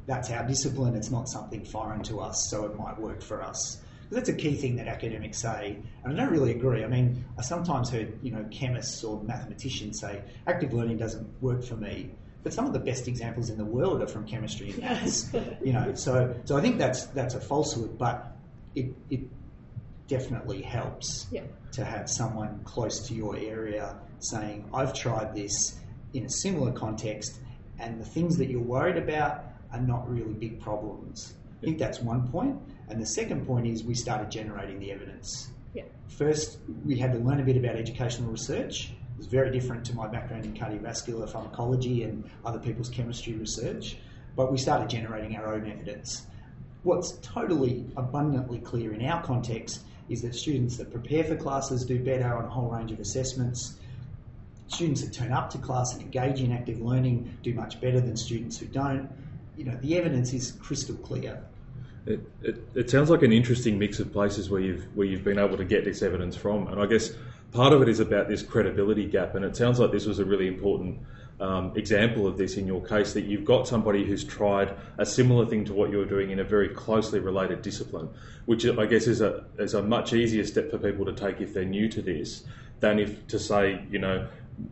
[0.07, 3.81] that's our discipline, it's not something foreign to us, so it might work for us.
[4.09, 6.83] That's a key thing that academics say, and I don't really agree.
[6.83, 11.63] I mean, I sometimes heard, you know, chemists or mathematicians say, active learning doesn't work
[11.63, 12.11] for me.
[12.47, 15.29] But some of the best examples in the world are from chemistry and maths.
[15.61, 18.37] you know, so so I think that's that's a falsehood, but
[18.73, 19.19] it it
[20.07, 21.41] definitely helps yeah.
[21.73, 25.77] to have someone close to your area saying, I've tried this
[26.13, 27.37] in a similar context,
[27.79, 31.33] and the things that you're worried about are not really big problems.
[31.61, 32.57] I think that's one point.
[32.87, 35.49] And the second point is we started generating the evidence.
[35.73, 35.83] Yeah.
[36.17, 38.93] First, we had to learn a bit about educational research.
[39.17, 43.97] Was very different to my background in cardiovascular pharmacology and other people's chemistry research.
[44.35, 46.27] But we started generating our own evidence.
[46.83, 51.99] What's totally abundantly clear in our context is that students that prepare for classes do
[51.99, 53.77] better on a whole range of assessments.
[54.67, 58.15] Students that turn up to class and engage in active learning do much better than
[58.15, 59.09] students who don't.
[59.55, 61.43] You know, the evidence is crystal clear.
[62.05, 65.39] It, it, it, sounds like an interesting mix of places where you've where you've been
[65.39, 67.11] able to get this evidence from, and I guess
[67.51, 69.35] part of it is about this credibility gap.
[69.35, 70.99] And it sounds like this was a really important
[71.39, 75.45] um, example of this in your case that you've got somebody who's tried a similar
[75.45, 78.09] thing to what you're doing in a very closely related discipline,
[78.45, 81.53] which I guess is a is a much easier step for people to take if
[81.53, 82.43] they're new to this
[82.79, 84.27] than if to say you know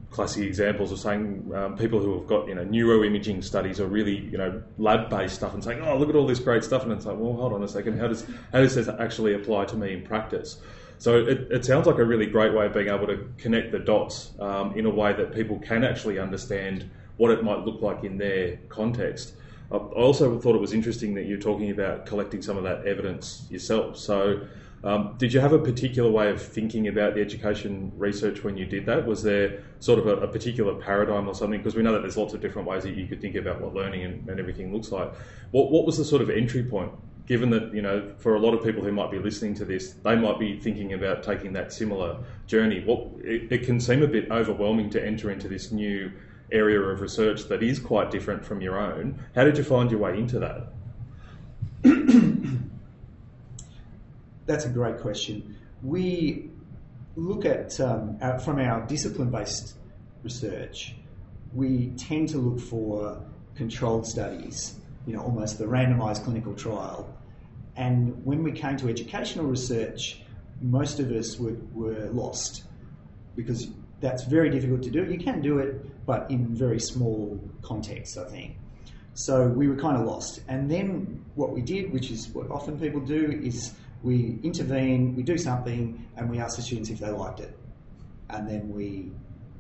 [0.10, 4.18] classic examples of saying um, people who have got you know neuroimaging studies or really
[4.18, 6.92] you know lab based stuff and saying oh look at all this great stuff and
[6.92, 9.76] it's like well hold on a second how does how does this actually apply to
[9.76, 10.58] me in practice
[10.98, 13.80] so it, it sounds like a really great way of being able to connect the
[13.80, 18.04] dots um, in a way that people can actually understand what it might look like
[18.04, 19.34] in their context.
[19.72, 23.48] I also thought it was interesting that you're talking about collecting some of that evidence
[23.50, 23.98] yourself.
[23.98, 24.48] So
[24.84, 28.68] um, did you have a particular way of thinking about the education research when you
[28.68, 29.08] did that?
[29.08, 31.60] Was there sort of a, a particular paradigm or something?
[31.60, 33.74] Because we know that there's lots of different ways that you could think about what
[33.74, 35.12] learning and, and everything looks like.
[35.50, 36.92] What, what was the sort of entry point?
[37.28, 39.94] Given that, you know, for a lot of people who might be listening to this,
[40.04, 42.84] they might be thinking about taking that similar journey.
[42.86, 46.12] What it, it can seem a bit overwhelming to enter into this new
[46.52, 49.20] area of research that is quite different from your own.
[49.34, 50.68] How did you find your way into that?
[54.46, 55.58] That's a great question.
[55.82, 56.52] We
[57.16, 59.76] look at, um, our, from our discipline based
[60.24, 60.96] research,
[61.54, 63.22] we tend to look for
[63.56, 67.08] controlled studies, you know, almost the randomized clinical trial.
[67.76, 70.22] And when we came to educational research,
[70.62, 72.64] most of us were, were lost
[73.36, 73.68] because
[74.00, 75.06] that's very difficult to do.
[75.06, 78.58] You can do it, but in very small contexts, I think.
[79.14, 80.42] So we were kind of lost.
[80.48, 85.24] And then what we did, which is what often people do, is we intervene, we
[85.24, 87.58] do something, and we ask the students if they liked it.
[88.30, 89.12] And then we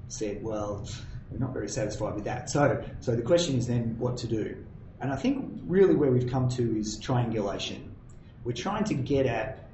[0.07, 0.87] said, well,
[1.31, 2.49] we're not very satisfied with that.
[2.49, 4.64] So, so the question is then what to do.
[5.01, 7.95] And I think really where we've come to is triangulation.
[8.43, 9.69] We're trying to get at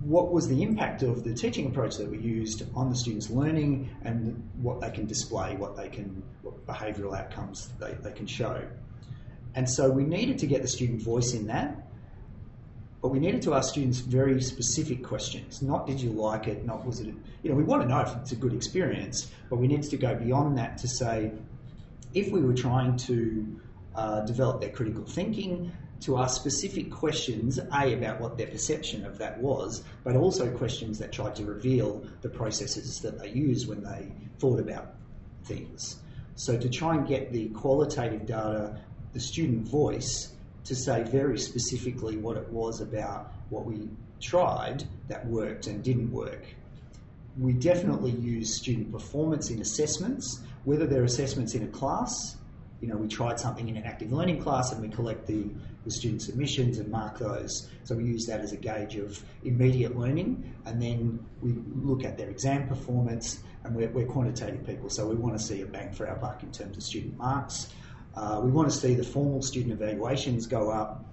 [0.00, 3.90] what was the impact of the teaching approach that we used on the students' learning
[4.02, 8.62] and what they can display, what they can, what behavioural outcomes they, they can show.
[9.54, 11.86] And so we needed to get the student voice in that
[13.06, 15.62] but we needed to ask students very specific questions.
[15.62, 17.06] Not did you like it, not was it,
[17.42, 19.96] you know, we want to know if it's a good experience, but we needed to
[19.96, 21.30] go beyond that to say
[22.14, 23.60] if we were trying to
[23.96, 29.18] uh, develop their critical thinking, to ask specific questions, A, about what their perception of
[29.18, 33.82] that was, but also questions that tried to reveal the processes that they used when
[33.82, 34.94] they thought about
[35.44, 35.96] things.
[36.34, 38.78] So to try and get the qualitative data,
[39.14, 40.32] the student voice,
[40.64, 43.88] to say very specifically what it was about what we
[44.20, 46.44] tried that worked and didn't work.
[47.38, 52.35] We definitely use student performance in assessments, whether they're assessments in a class.
[52.80, 55.48] You know, we tried something in an active learning class and we collect the,
[55.84, 57.68] the student submissions and mark those.
[57.84, 62.18] So we use that as a gauge of immediate learning and then we look at
[62.18, 65.92] their exam performance and we're, we're quantitative people, so we want to see a bang
[65.92, 67.68] for our buck in terms of student marks.
[68.14, 71.04] Uh, we want to see the formal student evaluations go up.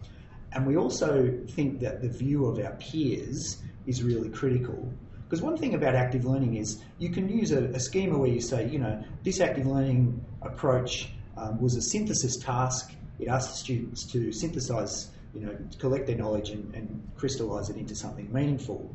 [0.53, 4.87] And we also think that the view of our peers is really critical.
[5.23, 8.39] Because one thing about active learning is you can use a, a schema where you
[8.39, 12.91] say, you know, this active learning approach um, was a synthesis task.
[13.19, 17.95] It asked students to synthesize, you know, collect their knowledge and, and crystallize it into
[17.95, 18.93] something meaningful.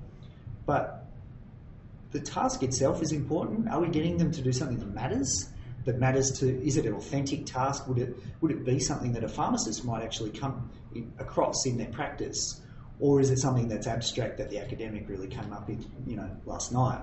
[0.66, 1.07] But
[2.11, 3.68] the task itself is important.
[3.68, 5.48] Are we getting them to do something that matters?
[5.85, 7.87] That matters to is it an authentic task?
[7.88, 11.79] Would it would it be something that a pharmacist might actually come in, across in
[11.79, 12.61] their practice,
[13.01, 16.29] or is it something that's abstract that the academic really came up with, you know
[16.44, 17.01] last night?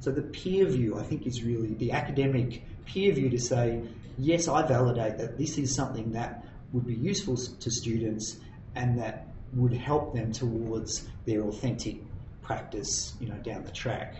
[0.00, 3.82] So the peer view, I think, is really the academic peer view to say,
[4.18, 8.36] yes, I validate that this is something that would be useful to students
[8.74, 11.98] and that would help them towards their authentic
[12.40, 14.16] practice, you know, down the track.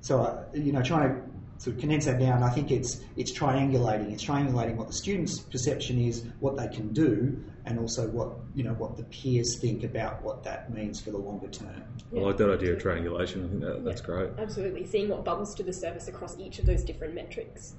[0.00, 1.22] So, uh, you know, trying to
[1.58, 4.12] sort of condense that down, I think it's it's triangulating.
[4.12, 8.62] It's triangulating what the student's perception is, what they can do, and also what you
[8.64, 11.82] know what the peers think about what that means for the longer term.
[12.14, 13.44] I like that idea of triangulation.
[13.44, 14.30] I think that, that's Yeah, great.
[14.38, 17.74] Absolutely, seeing what bubbles to the surface across each of those different metrics.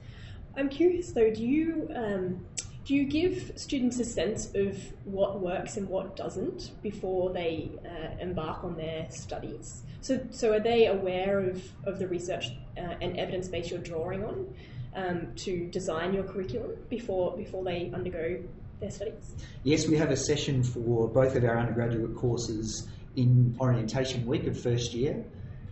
[0.58, 2.46] I'm curious though, do you um,
[2.84, 8.16] do you give students a sense of what works and what doesn't before they uh,
[8.20, 9.84] embark on their studies?
[10.00, 12.46] So, so are they aware of, of the research
[12.78, 14.54] uh, and evidence base you're drawing on
[14.96, 18.42] um, to design your curriculum before before they undergo
[18.80, 19.36] their studies?
[19.64, 24.58] Yes, we have a session for both of our undergraduate courses in orientation week of
[24.58, 25.26] first year.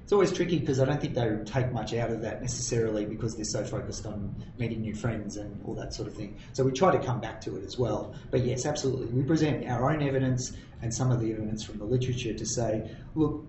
[0.05, 3.35] It's always tricky because I don't think they take much out of that necessarily because
[3.35, 6.37] they're so focused on meeting new friends and all that sort of thing.
[6.53, 8.13] So we try to come back to it as well.
[8.29, 9.07] But yes, absolutely.
[9.07, 12.87] We present our own evidence and some of the evidence from the literature to say,
[13.15, 13.47] look,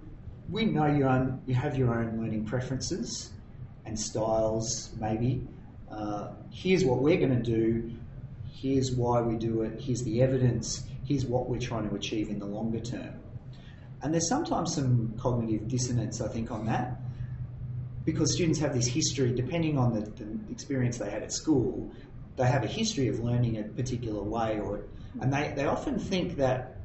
[0.48, 3.34] we know you, own, you have your own learning preferences
[3.84, 5.46] and styles, maybe.
[5.90, 7.92] Uh, here's what we're going to do.
[8.50, 9.78] Here's why we do it.
[9.78, 10.84] Here's the evidence.
[11.04, 13.20] Here's what we're trying to achieve in the longer term.
[14.02, 17.00] And there's sometimes some cognitive dissonance, I think, on that,
[18.04, 21.90] because students have this history, depending on the, the experience they had at school,
[22.36, 24.84] they have a history of learning a particular way, or
[25.20, 26.76] and they, they often think that,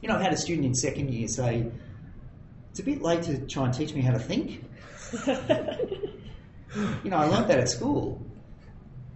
[0.00, 1.66] you know, I've had a student in second year say,
[2.70, 4.64] it's a bit late to try and teach me how to think.
[7.04, 8.24] you know, I learned that at school.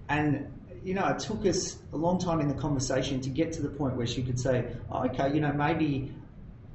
[0.09, 0.53] And,
[0.85, 3.69] you know, it took us a long time in the conversation to get to the
[3.69, 6.13] point where she could say, oh, okay, you know, maybe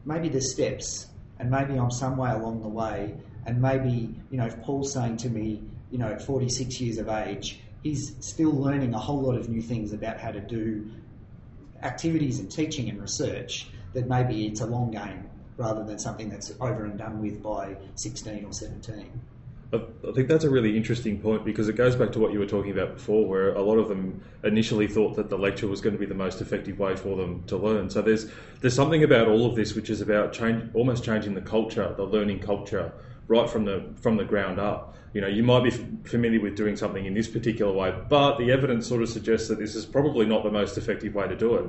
[0.05, 1.07] maybe there's steps
[1.39, 5.17] and maybe I'm some way along the way and maybe, you know, if Paul's saying
[5.17, 5.61] to me,
[5.91, 9.61] you know, at 46 years of age, he's still learning a whole lot of new
[9.61, 10.89] things about how to do
[11.81, 16.53] activities and teaching and research, that maybe it's a long game rather than something that's
[16.61, 19.11] over and done with by 16 or 17.
[19.73, 22.45] I think that's a really interesting point because it goes back to what you were
[22.45, 25.93] talking about before, where a lot of them initially thought that the lecture was going
[25.93, 27.89] to be the most effective way for them to learn.
[27.89, 28.29] So there's
[28.60, 32.03] there's something about all of this which is about change, almost changing the culture, the
[32.03, 32.91] learning culture,
[33.27, 34.95] right from the from the ground up.
[35.13, 38.52] You know, you might be familiar with doing something in this particular way, but the
[38.52, 41.56] evidence sort of suggests that this is probably not the most effective way to do
[41.56, 41.65] it.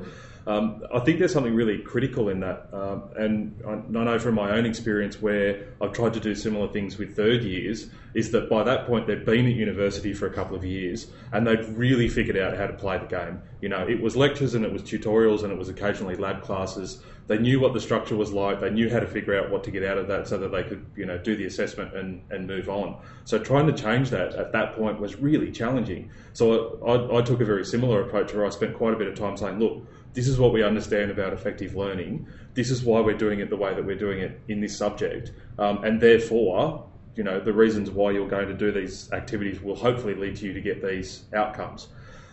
[0.47, 4.51] Um, I think there's something really critical in that, um, and I, know from my
[4.51, 8.65] own experience where I've tried to do similar things with third years, is that by
[8.65, 12.37] that point they've been at university for a couple of years and they've really figured
[12.37, 13.41] out how to play the game.
[13.61, 17.03] You know, it was lectures and it was tutorials and it was occasionally lab classes.
[17.29, 18.61] They knew what the structure was like.
[18.61, 20.65] They knew how to figure out what to get out of that so that they
[20.65, 23.01] could, you know, do the assessment and, and move on.
[23.25, 26.11] So trying to change that at that point was really challenging.
[26.33, 29.15] So I, I took a very similar approach where I spent quite a bit of
[29.15, 32.27] time saying, look, this is what we understand about effective learning.
[32.55, 35.33] This is why we're doing it the way that we're doing it in this subject.
[35.59, 39.77] Um, and therefore, you know, the reasons why you're going to do these activities will
[39.77, 41.89] hopefully lead to you to get these outcomes.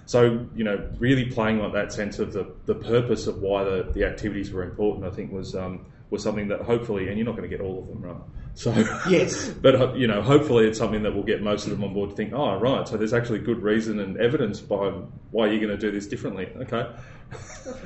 [0.06, 3.92] So, you know, really playing on that sense of the, the purpose of why the,
[3.94, 7.36] the activities were important, I think was um, was something that hopefully, and you're not
[7.38, 8.22] going to get all of them right.
[8.56, 8.72] So
[9.10, 9.50] Yes.
[9.62, 12.16] but you know, hopefully it's something that will get most of them on board to
[12.16, 15.78] think, oh right, so there's actually good reason and evidence behind why you're going to
[15.78, 16.50] do this differently.
[16.58, 16.90] Okay.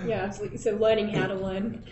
[0.08, 0.58] Yeah, absolutely.
[0.60, 1.84] So learning how to learn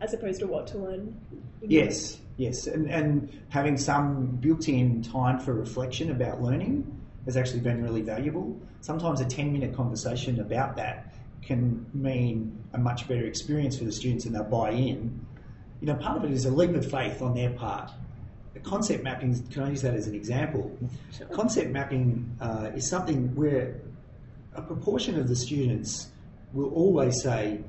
[0.00, 1.20] as opposed to what to learn.
[1.60, 7.82] Yes, yes, and, and having some built-in time for reflection about learning has actually been
[7.82, 8.60] really valuable.
[8.80, 14.24] Sometimes a ten-minute conversation about that can mean a much better experience for the students,
[14.24, 15.24] and they'll buy in.
[15.82, 17.90] You know, part of it is a leap of faith on their part.
[18.54, 20.70] The concept mapping, can I use that as an example?
[21.10, 21.26] Sure.
[21.26, 23.80] Concept mapping uh, is something where
[24.54, 26.06] a proportion of the students
[26.52, 27.64] will always say,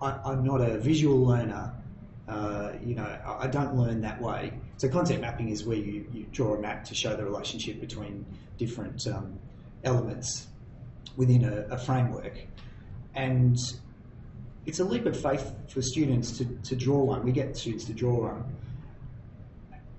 [0.00, 1.74] I, I'm not a visual learner.
[2.26, 4.54] Uh, you know, I, I don't learn that way.
[4.78, 8.24] So concept mapping is where you, you draw a map to show the relationship between
[8.56, 9.38] different um,
[9.84, 10.46] elements
[11.18, 12.38] within a, a framework.
[13.14, 13.58] And
[14.66, 17.24] it's a leap of faith for students to, to draw one.
[17.24, 18.56] We get students to draw one.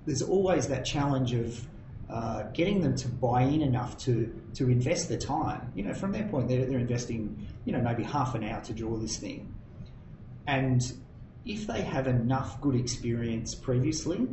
[0.06, 1.66] There's always that challenge of
[2.08, 5.72] uh, getting them to buy in enough to, to invest the time.
[5.74, 8.72] You know, from their point, they're, they're investing, you know, maybe half an hour to
[8.72, 9.54] draw this thing.
[10.46, 10.80] And
[11.44, 14.26] if they have enough good experience previously,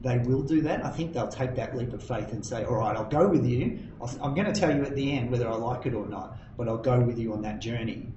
[0.00, 0.84] they will do that.
[0.84, 3.46] I think they'll take that leap of faith and say, all right, I'll go with
[3.46, 3.78] you.
[4.00, 6.38] I'll, I'm going to tell you at the end whether I like it or not,
[6.56, 8.08] but I'll go with you on that journey.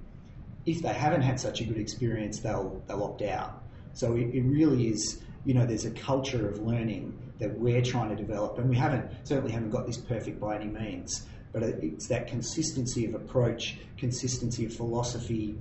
[0.66, 3.62] If they haven't had such a good experience, they'll, they'll opt out.
[3.92, 8.10] So it, it really is, you know, there's a culture of learning that we're trying
[8.10, 12.08] to develop, and we haven't, certainly haven't got this perfect by any means, but it's
[12.08, 15.56] that consistency of approach, consistency of philosophy,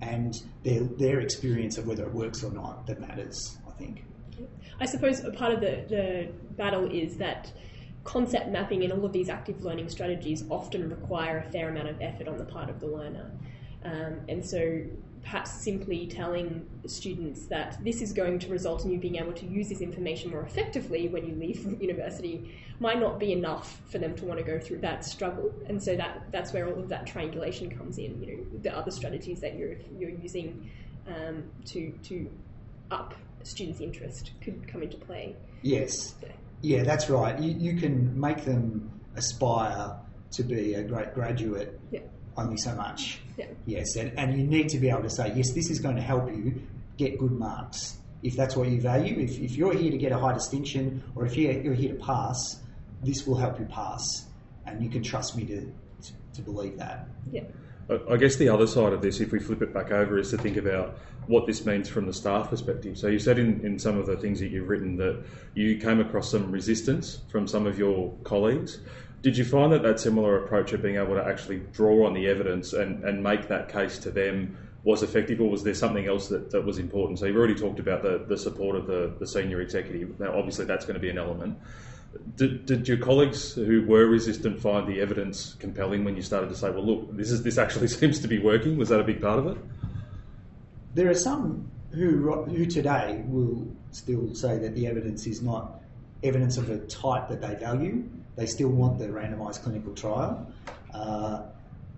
[0.00, 4.04] and their, their experience of whether it works or not that matters, I think.
[4.80, 7.52] I suppose a part of the, the battle is that
[8.02, 12.00] concept mapping and all of these active learning strategies often require a fair amount of
[12.02, 13.30] effort on the part of the learner.
[13.84, 14.82] Um, and so
[15.22, 19.46] perhaps simply telling students that this is going to result in you being able to
[19.46, 24.14] use this information more effectively when you leave university might not be enough for them
[24.14, 25.50] to want to go through that struggle.
[25.66, 28.90] And so that, that's where all of that triangulation comes in, you know, the other
[28.90, 30.70] strategies that you're, you're using
[31.08, 32.30] um, to, to
[32.90, 35.36] up students' interest could come into play.
[35.62, 36.14] Yes.
[36.22, 36.28] Yeah.
[36.60, 37.38] Yeah, that's right.
[37.38, 39.96] You, you can make them aspire
[40.32, 42.00] to be a great graduate Yeah.
[42.36, 43.20] only so much.
[43.36, 43.46] Yeah.
[43.66, 46.02] Yes, and, and you need to be able to say, yes, this is going to
[46.02, 46.62] help you
[46.96, 47.96] get good marks.
[48.22, 51.26] If that's what you value, if, if you're here to get a high distinction or
[51.26, 52.60] if you're, you're here to pass,
[53.02, 54.26] this will help you pass.
[54.66, 57.06] And you can trust me to, to, to believe that.
[57.30, 57.42] Yeah.
[57.90, 60.30] I- I guess the other side of this, if we flip it back over, is
[60.30, 62.96] to think about what this means from the staff perspective.
[62.96, 65.22] So you said in, in some of the things that you've written that
[65.54, 68.78] you came across some resistance from some of your colleagues.
[69.24, 72.28] Did you find that that similar approach of being able to actually draw on the
[72.28, 76.28] evidence and, and make that case to them was effective, or was there something else
[76.28, 77.18] that, that was important?
[77.18, 80.20] So you've already talked about the, the support of the, the senior executive.
[80.20, 81.58] Now, obviously, that's going to be an element.
[82.36, 86.54] Did, did your colleagues who were resistant find the evidence compelling when you started to
[86.54, 88.76] say, well, look, this is this actually seems to be working?
[88.76, 89.56] Was that a big part of it?
[90.94, 95.80] There are some who, who today will still say that the evidence is not
[96.24, 98.04] evidence of a type that they value.
[98.36, 100.52] They still want the randomised clinical trial.
[100.92, 101.42] Uh,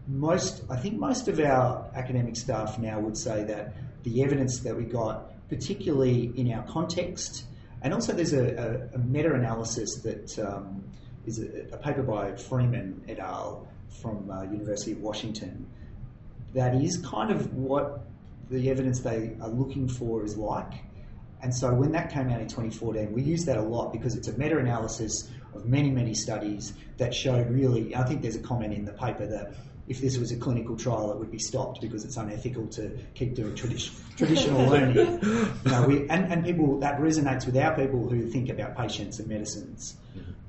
[0.08, 3.74] most, I think, most of our academic staff now would say that
[4.04, 7.44] the evidence that we got, particularly in our context,
[7.82, 10.84] and also there's a, a, a meta-analysis that um,
[11.26, 13.66] is a, a paper by Freeman et al.
[14.00, 15.66] from uh, University of Washington
[16.54, 18.06] that is kind of what
[18.50, 20.72] the evidence they are looking for is like.
[21.46, 24.26] And so when that came out in 2014, we used that a lot because it's
[24.26, 27.94] a meta analysis of many, many studies that showed really.
[27.94, 29.54] I think there's a comment in the paper that
[29.86, 33.36] if this was a clinical trial, it would be stopped because it's unethical to keep
[33.36, 34.96] doing tradi- traditional learning.
[34.96, 39.20] You know, we, and, and people that resonates with our people who think about patients
[39.20, 39.98] and medicines.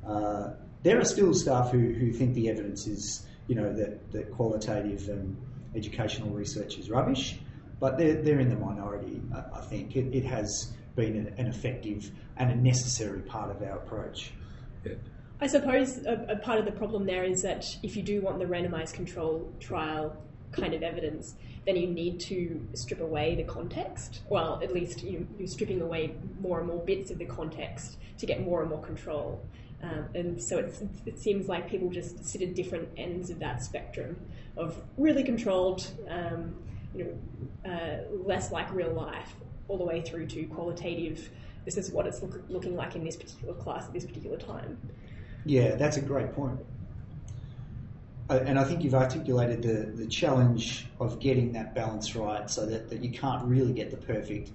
[0.04, 4.32] Uh, there are still staff who, who think the evidence is, you know, that, that
[4.32, 5.38] qualitative and
[5.76, 7.38] educational research is rubbish,
[7.80, 9.96] but they're, they're in the minority, I, I think.
[9.96, 14.34] It, it has been an, an effective and a necessary part of our approach.
[15.40, 18.40] I suppose a, a part of the problem there is that if you do want
[18.40, 20.18] the randomized control trial
[20.52, 21.36] kind of evidence,
[21.66, 24.22] then you need to strip away the context.
[24.30, 28.26] Well, at least you, you're stripping away more and more bits of the context to
[28.26, 29.46] get more and more control.
[29.84, 33.62] Um, and so it's, it seems like people just sit at different ends of that
[33.62, 34.18] spectrum
[34.56, 36.56] of really controlled, um,
[36.96, 39.36] you know, uh, less like real life,
[39.68, 41.30] all the way through to qualitative.
[41.66, 44.78] This is what it's look, looking like in this particular class at this particular time.
[45.46, 46.60] Yeah, that's a great point.
[48.30, 52.66] Uh, and I think you've articulated the, the challenge of getting that balance right so
[52.66, 54.52] that, that you can't really get the perfect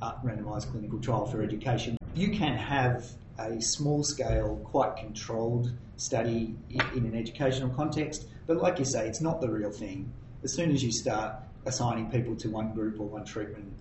[0.00, 1.98] uh, randomised clinical trial for education.
[2.14, 3.06] you can have
[3.38, 9.20] a small scale, quite controlled study in an educational context, but like you say, it's
[9.20, 10.10] not the real thing.
[10.42, 11.36] As soon as you start
[11.66, 13.72] assigning people to one group or one treatment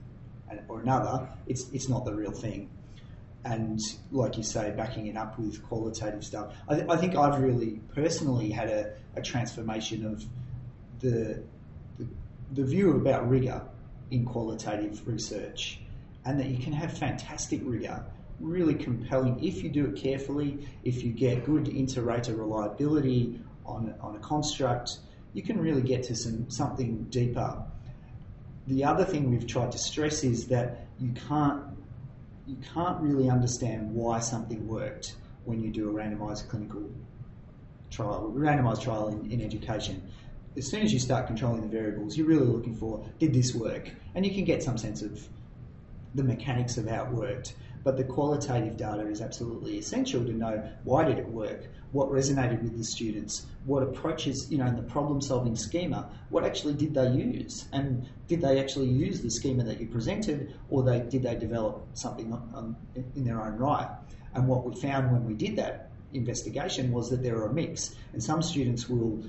[0.67, 2.69] or another, it's, it's not the real thing.
[3.45, 3.79] And
[4.11, 6.53] like you say, backing it up with qualitative stuff.
[6.67, 10.23] I, th- I think I've really personally had a, a transformation of
[10.99, 11.41] the,
[11.97, 12.07] the,
[12.53, 13.61] the view about rigour
[14.11, 15.79] in qualitative research,
[16.25, 18.03] and that you can have fantastic rigour
[18.39, 24.15] really compelling if you do it carefully, if you get good inter-rater reliability on, on
[24.15, 24.97] a construct,
[25.33, 27.61] you can really get to some something deeper.
[28.69, 31.63] The other thing we've tried to stress is that you can't
[32.45, 35.15] you can't really understand why something worked
[35.45, 36.87] when you do a randomised clinical
[37.89, 40.03] trial, randomised trial in, in education.
[40.55, 43.89] As soon as you start controlling the variables, you're really looking for did this work,
[44.13, 45.27] and you can get some sense of
[46.13, 47.55] the mechanics of how it worked.
[47.83, 52.61] But the qualitative data is absolutely essential to know why did it work, what resonated
[52.61, 56.93] with the students, what approaches, you know, in the problem solving schema, what actually did
[56.93, 57.67] they use?
[57.71, 61.85] And did they actually use the schema that you presented or they, did they develop
[61.93, 62.75] something on, on,
[63.15, 63.89] in their own right?
[64.35, 67.95] And what we found when we did that investigation was that there are a mix.
[68.13, 69.23] And some students will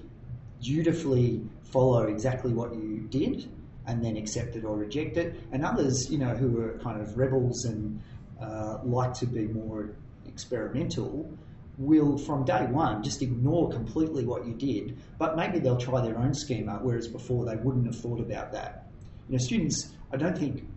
[0.60, 3.48] dutifully follow exactly what you did
[3.86, 5.40] and then accept it or reject it.
[5.52, 8.02] And others, you know, who are kind of rebels and
[8.40, 9.90] uh, like to be more
[10.26, 11.30] experimental
[11.78, 16.18] will from day one just ignore completely what you did, but maybe they'll try their
[16.18, 18.90] own schema, whereas before they wouldn't have thought about that.
[19.28, 20.68] You know, students, I don't think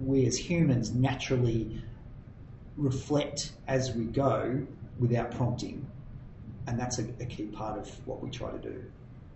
[0.00, 1.82] we as humans naturally
[2.76, 4.66] reflect as we go
[4.98, 5.86] without prompting,
[6.66, 8.84] and that's a, a key part of what we try to do.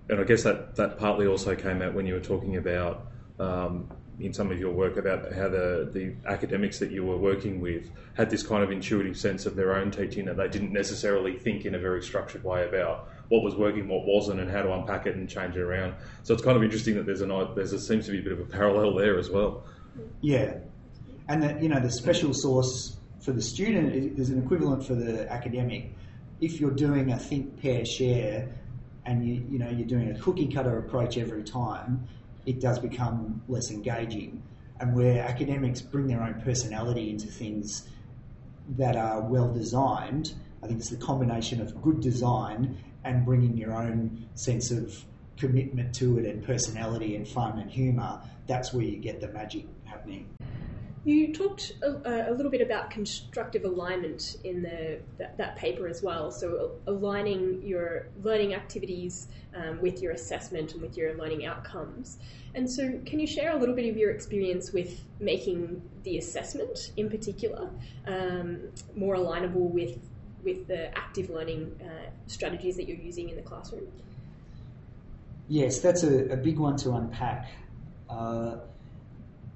[0.09, 3.07] And I guess that, that partly also came out when you were talking about
[3.39, 3.89] um,
[4.21, 7.91] in some of your work about how the, the academics that you were working with
[8.15, 11.65] had this kind of intuitive sense of their own teaching that they didn't necessarily think
[11.65, 15.07] in a very structured way about what was working, what wasn't, and how to unpack
[15.07, 15.95] it and change it around.
[16.25, 18.33] So it's kind of interesting that there's an there's a, seems to be a bit
[18.33, 19.65] of a parallel there as well.
[20.21, 20.55] Yeah,
[21.29, 25.31] and that you know the special sauce for the student is an equivalent for the
[25.31, 25.93] academic.
[26.41, 28.49] If you're doing a think, pair, share,
[29.07, 32.09] and you you know you're doing a cookie cutter approach every time,
[32.47, 34.43] it does become less engaging.
[34.81, 37.89] And where academics bring their own personality into things
[38.77, 43.75] that are well designed, I think it's the combination of good design and bringing your
[43.75, 45.05] own sense of
[45.37, 48.21] commitment to it and personality and fun and humour.
[48.47, 50.29] That's where you get the magic happening.
[51.05, 56.03] You talked a, a, little bit about constructive alignment in the, that, that paper as
[56.03, 56.31] well.
[56.31, 62.19] So aligning your learning activities um, with your assessment and with your learning outcomes.
[62.55, 66.93] And so, can you share a little bit of your experience with making the assessment,
[66.97, 67.71] in particular,
[68.07, 68.61] um,
[68.95, 69.99] more alignable with
[70.43, 73.87] with the active learning uh, strategies that you're using in the classroom?
[75.49, 77.51] Yes, that's a, a big one to unpack.
[78.09, 78.57] Uh,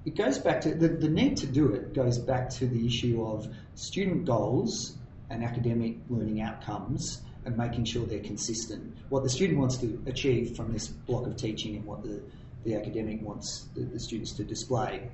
[0.05, 3.25] it goes back to the, the need to do it goes back to the issue
[3.25, 4.97] of student goals
[5.31, 8.97] and academic learning outcomes and making sure they're consistent.
[9.09, 12.23] What the student wants to achieve from this block of teaching and what the,
[12.65, 15.11] the academic wants the, the students to display.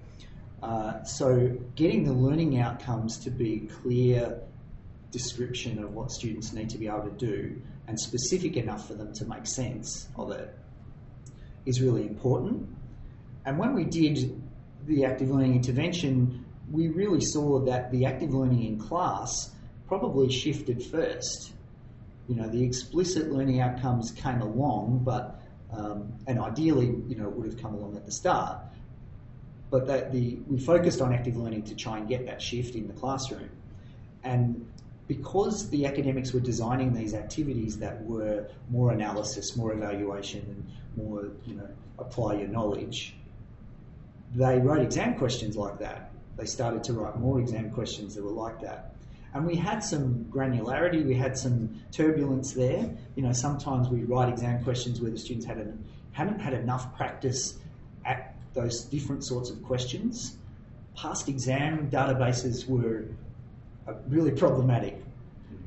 [0.62, 4.38] Uh, so, getting the learning outcomes to be clear
[5.11, 9.12] description of what students need to be able to do and specific enough for them
[9.12, 10.55] to make sense of it
[11.66, 12.68] is really important.
[13.45, 14.41] And when we did
[14.86, 19.50] the active learning intervention, we really saw that the active learning in class
[19.86, 21.52] probably shifted first.
[22.28, 25.40] You know, the explicit learning outcomes came along, but
[25.72, 28.58] um, and ideally, you know, it would have come along at the start.
[29.70, 32.88] But that the we focused on active learning to try and get that shift in
[32.88, 33.50] the classroom,
[34.24, 34.66] and
[35.06, 41.32] because the academics were designing these activities that were more analysis, more evaluation, and more,
[41.44, 41.68] you know,
[41.98, 43.16] apply your knowledge,
[44.34, 46.10] they wrote exam questions like that.
[46.36, 48.94] They started to write more exam questions that were like that.
[49.34, 52.90] And we had some granularity, we had some turbulence there.
[53.14, 56.96] You know, sometimes we write exam questions where the students had an, hadn't had enough
[56.96, 57.58] practice
[58.04, 60.36] at those different sorts of questions.
[60.96, 63.04] Past exam databases were
[63.86, 65.00] uh, really problematic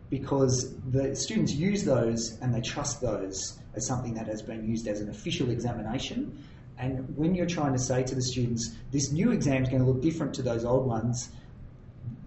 [0.10, 4.88] because the students use those and they trust those as something that has been used
[4.88, 6.38] as an official examination
[6.78, 9.90] and when you're trying to say to the students, this new exam is going to
[9.90, 11.30] look different to those old ones,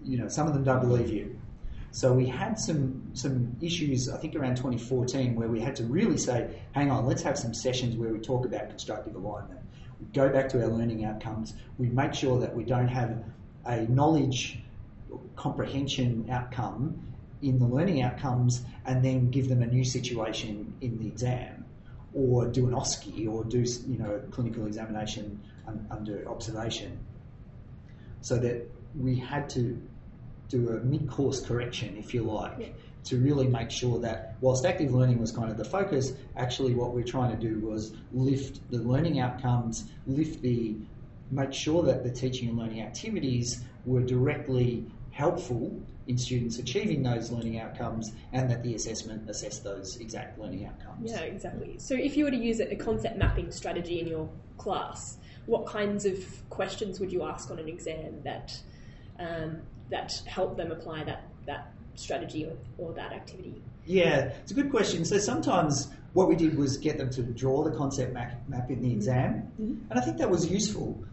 [0.03, 1.39] you know, some of them don't believe you.
[1.91, 6.17] So we had some some issues, I think around 2014, where we had to really
[6.17, 9.59] say, hang on, let's have some sessions where we talk about constructive alignment.
[9.99, 11.55] We go back to our learning outcomes.
[11.77, 13.23] We make sure that we don't have
[13.65, 14.59] a knowledge
[15.35, 17.01] comprehension outcome
[17.41, 21.65] in the learning outcomes and then give them a new situation in the exam
[22.13, 26.97] or do an OSCE or do you know a clinical examination un- under observation
[28.21, 29.79] so that we had to
[30.49, 32.67] do a mid-course correction if you like Yeah.
[33.05, 36.93] to really make sure that whilst active learning was kind of the focus actually what
[36.93, 40.75] we're trying to do was lift the learning outcomes lift the
[41.29, 45.77] make sure that the teaching and learning activities were directly helpful
[46.07, 51.11] in students achieving those learning outcomes and that the assessment assess those exact learning outcomes.
[51.11, 51.75] Yeah, exactly.
[51.77, 56.05] So if you were to use a concept mapping strategy in your class, what kinds
[56.05, 56.17] of
[56.49, 58.57] questions would you ask on an exam that
[59.19, 63.61] um, that help them apply that that strategy or, or that activity?
[63.85, 65.05] Yeah, it's a good question.
[65.05, 68.81] So sometimes what we did was get them to draw the concept map, map in
[68.81, 71.03] the exam, and I think that was useful.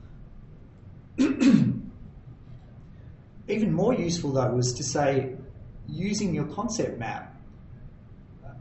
[3.49, 5.37] Even more useful though was to say,
[5.87, 7.35] using your concept map,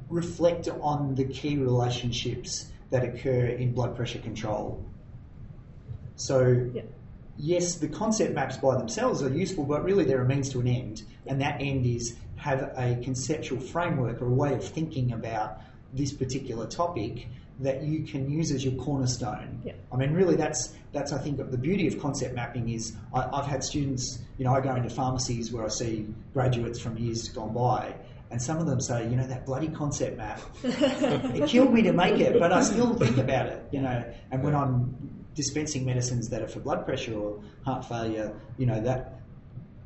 [0.09, 4.83] reflect on the key relationships that occur in blood pressure control.
[6.15, 6.83] So Yeah.
[7.37, 10.67] yes, the concept maps by themselves are useful, but really they're a means to an
[10.67, 15.61] end, and that end is have a conceptual framework or a way of thinking about
[15.93, 17.27] this particular topic
[17.63, 19.61] that you can use as your cornerstone.
[19.63, 19.73] Yeah.
[19.91, 23.45] I mean, really, that's that's I think the beauty of concept mapping is I, I've
[23.45, 27.53] had students, you know, I go into pharmacies where I see graduates from years gone
[27.53, 27.95] by.
[28.31, 31.93] And some of them say, you know, that bloody concept map, it killed me to
[31.93, 34.03] make it, but I still think about it, you know.
[34.31, 38.81] And when I'm dispensing medicines that are for blood pressure or heart failure, you know,
[38.81, 39.19] that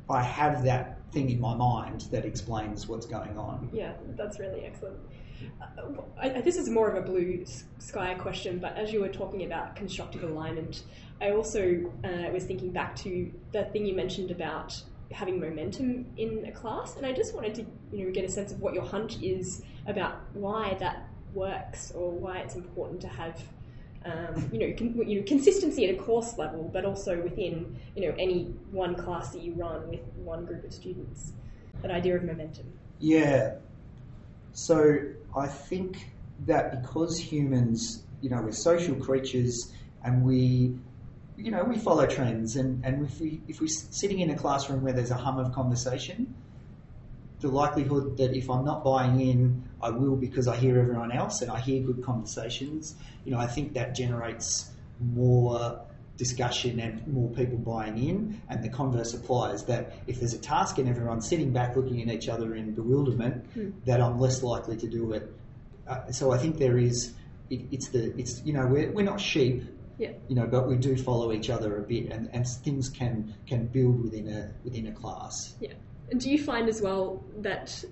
[0.08, 3.68] I have that thing in my mind that explains what's going on.
[3.72, 4.98] Yeah, that's really excellent.
[5.60, 7.44] Uh, I, this is more of a blue
[7.78, 10.82] sky question, but as you were talking about constructive alignment,
[11.20, 14.80] I also uh, was thinking back to the thing you mentioned about
[15.10, 18.52] having momentum in a class, and I just wanted to you know get a sense
[18.52, 23.42] of what your hunch is about why that works or why it's important to have.
[24.04, 28.08] Um, you know, con- you know, consistency at a course level, but also within you
[28.08, 31.32] know any one class that you run with one group of students.
[31.82, 32.72] That idea of momentum.
[33.00, 33.54] Yeah.
[34.52, 34.98] So
[35.36, 36.10] I think
[36.46, 39.72] that because humans, you know, we're social creatures
[40.04, 40.76] and we,
[41.36, 44.82] you know, we follow trends and, and if we if we're sitting in a classroom
[44.82, 46.34] where there's a hum of conversation,
[47.40, 51.40] the likelihood that if I'm not buying in, I will because I hear everyone else
[51.40, 54.70] and I hear good conversations, you know, I think that generates
[55.00, 55.80] more
[56.18, 58.42] discussion and more people buying in.
[58.50, 62.14] And the converse applies that if there's a task and everyone's sitting back looking at
[62.14, 65.32] each other in bewilderment, that I'm less likely to do it.
[65.86, 67.14] Uh, so I think there is,
[67.48, 69.62] it, it's the, it's, you know, we're, we're not sheep,
[69.96, 70.12] Yeah.
[70.28, 73.66] you know, but we do follow each other a bit and, and things can, can
[73.68, 75.54] build within a, within a class.
[75.60, 75.72] Yeah.
[76.10, 77.84] And do you find as well that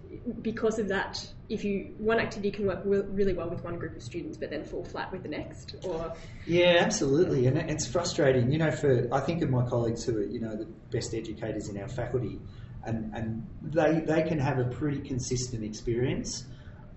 [0.43, 4.03] because of that, if you one activity can work really well with one group of
[4.03, 6.13] students, but then fall flat with the next, or
[6.47, 8.51] Yeah, absolutely, and it's frustrating.
[8.53, 11.69] You know, for I think of my colleagues who are you know the best educators
[11.69, 12.41] in our faculty,
[12.85, 16.47] and and they they can have a pretty consistent experience.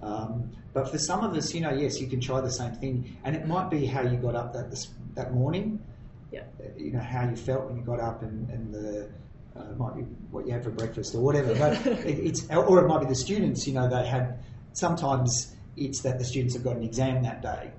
[0.02, 3.18] Um, but for some of us, you know, yes, you can try the same thing,
[3.24, 5.84] and it might be how you got up that this, that morning.
[6.32, 9.10] yeah, uh, You know how you felt when you got up, and, and the
[9.56, 11.56] uh, it might be what you had for breakfast or whatever.
[11.56, 13.68] But it, it's or it might be the students.
[13.68, 14.40] You know, they had
[14.74, 17.72] sometimes it's that the students have got an exam that day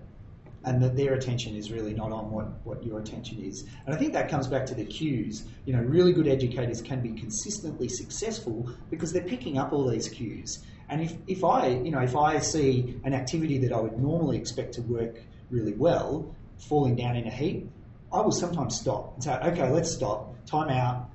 [0.64, 3.64] and that their attention is really not on what, what your attention is.
[3.87, 5.45] And I think that comes back to the cues.
[5.64, 10.09] You know, really good educators can be consistently successful because they're picking up all these
[10.09, 10.62] cues.
[10.91, 14.37] And if, if I, you know, if I see an activity that I would normally
[14.37, 17.71] expect to work really well falling down in a heap,
[18.12, 21.09] I will sometimes stop and say, okay, let's stop, time out,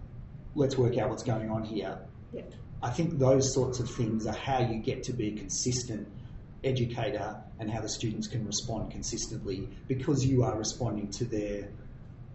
[0.56, 1.98] let's work out what's going on here.
[2.34, 2.42] yeah,
[2.82, 6.08] I think those sorts of things are how you get to be a consistent
[6.64, 11.68] educator and how the students can respond consistently because you are responding to their,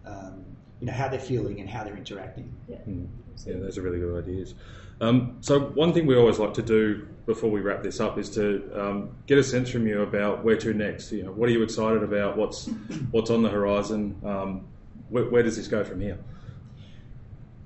[0.05, 0.45] um,
[0.79, 2.53] you know, how they're feeling and how they're interacting.
[2.67, 2.77] yeah.
[2.87, 3.07] Mm.
[3.45, 4.53] Yeah, those are really good ideas.
[4.99, 8.29] Um, so one thing we always like to do before we wrap this up is
[8.31, 11.11] to um, get a sense from you about where to next.
[11.11, 12.37] You know, what are you excited about?
[12.37, 12.67] What's
[13.11, 14.15] what's on the horizon?
[14.23, 14.67] Um,
[15.09, 16.19] where, where does this go from here?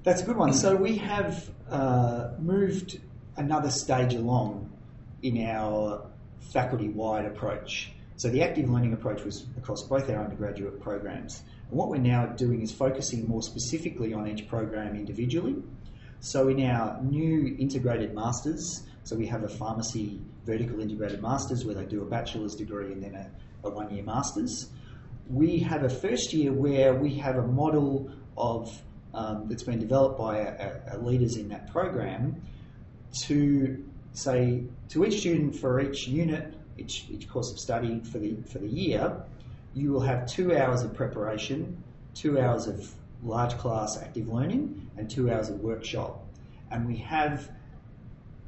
[0.06, 0.54] That's a good one.
[0.54, 3.00] So we have uh, moved
[3.38, 4.72] another stage along
[5.24, 6.06] in our
[6.54, 7.92] faculty-wide approach.
[8.16, 11.42] So the active learning approach was across both our undergraduate programs.
[11.70, 15.56] And what we're now doing is focusing more specifically on each program individually.
[16.20, 21.74] So in our new integrated masters, so we have a pharmacy vertical integrated masters where
[21.74, 23.32] they do a bachelor's degree and then a,
[23.68, 24.70] a one-year masters.
[25.28, 28.80] We have a first year where we have a model of
[29.16, 32.42] um, that's been developed by our, our leaders in that program
[33.24, 38.36] to say to each student for each unit, each, each course of study for the,
[38.52, 39.24] for the year,
[39.74, 41.82] you will have two hours of preparation,
[42.14, 42.92] two hours of
[43.24, 46.26] large class active learning, and two hours of workshop.
[46.72, 47.50] And we have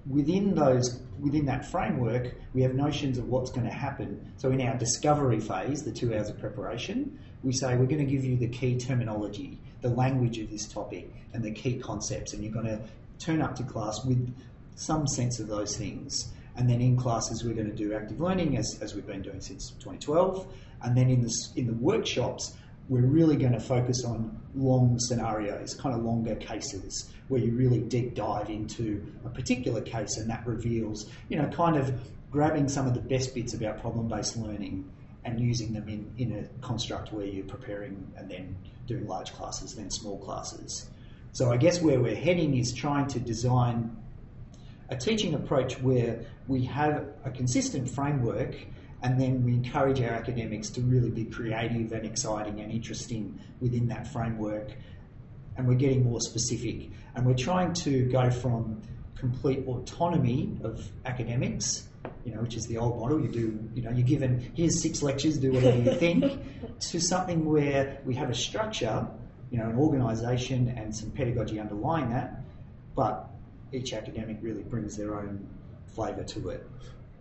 [0.09, 4.33] within those within that framework, we have notions of what's going to happen.
[4.37, 8.11] So in our discovery phase, the two hours of preparation, we say we're going to
[8.11, 12.43] give you the key terminology, the language of this topic, and the key concepts, and
[12.43, 12.79] you're going to
[13.19, 14.33] turn up to class with
[14.75, 16.31] some sense of those things.
[16.55, 19.41] And then in classes, we're going to do active learning as, as we've been doing
[19.41, 20.47] since 2012.
[20.81, 22.55] And then in the, in the workshops,
[22.89, 27.79] we're really going to focus on long scenarios, kind of longer cases, where you really
[27.79, 31.93] deep dive into a particular case and that reveals, you know, kind of
[32.31, 34.89] grabbing some of the best bits about problem based learning
[35.27, 38.55] and using them in, in a construct where you're preparing and then
[38.85, 40.89] doing large classes, then small classes.
[41.33, 43.95] So I guess where we're heading is trying to design
[44.89, 48.55] a teaching approach where we have a consistent framework
[49.03, 53.87] and then we encourage our academics to really be creative and exciting and interesting within
[53.89, 54.71] that framework.
[55.57, 56.89] And we're getting more specific.
[57.15, 58.81] And we're trying to go from
[59.15, 61.89] complete autonomy of academics,
[62.25, 63.19] you know, which is the old model.
[63.21, 66.23] You do, you know, you're given here's six lectures, do whatever you think,
[66.79, 69.07] to something where we have a structure,
[69.51, 72.41] you know, an organisation and some pedagogy underlying that,
[72.95, 73.29] but
[73.71, 75.47] each academic really brings their own
[75.87, 76.67] flavour to it.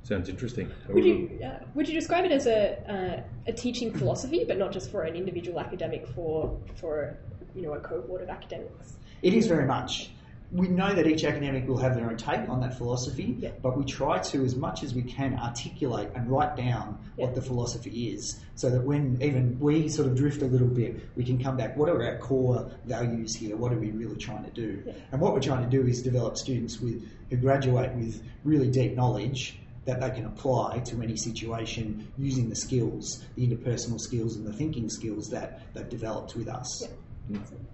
[0.02, 0.70] Sounds interesting.
[0.88, 4.70] Would you uh, would you describe it as a uh, a teaching philosophy, but not
[4.70, 7.16] just for an individual academic, for for
[7.56, 8.94] you know a cohort of academics?
[9.22, 10.10] It is very much.
[10.52, 13.50] We know that each academic will have their own take on that philosophy, Yeah.
[13.62, 17.26] but we try to, as much as we can, articulate and write down Yeah.
[17.26, 21.00] what the philosophy is, so that when even we sort of drift a little bit,
[21.16, 21.76] we can come back.
[21.76, 23.56] What are our core values here?
[23.56, 24.82] What are we really trying to do?
[24.86, 24.92] Yeah.
[25.10, 28.94] And what we're trying to do is develop students with who graduate with really deep
[28.94, 34.46] knowledge that they can apply to any situation using the skills, the interpersonal skills and
[34.46, 36.86] the thinking skills that they've developed with us.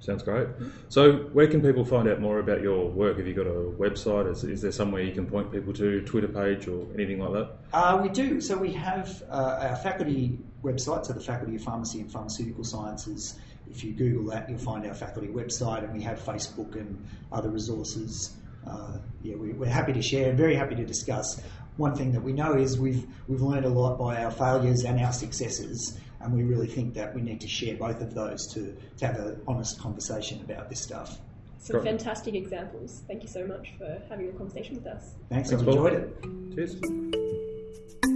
[0.01, 0.49] Sounds great.
[0.89, 3.19] So, where can people find out more about your work?
[3.19, 4.31] Have you got a website?
[4.31, 7.51] Is, is there somewhere you can point people to, Twitter page or anything like that?
[7.73, 8.41] Uh, we do.
[8.41, 13.39] So we have uh, our faculty website, so the Faculty of Pharmacy and Pharmaceutical Sciences.
[13.71, 17.49] If you Google that, you'll find our faculty website, and we have Facebook and other
[17.49, 18.35] resources.
[18.67, 21.41] Uh, yeah, we, we're happy to share, very happy to discuss.
[21.77, 25.01] One thing that we know is we've we've learned a lot by our failures and
[25.01, 28.77] our successes, and we really think that we need to share both of those to,
[28.99, 31.19] to have an honest conversation about this stuff.
[31.59, 31.85] Some Great.
[31.85, 33.03] fantastic examples.
[33.07, 35.15] Thank you so much for having a conversation with us.
[35.29, 36.55] Thanks, Thanks, I've enjoyed it.
[36.55, 38.12] Cheers.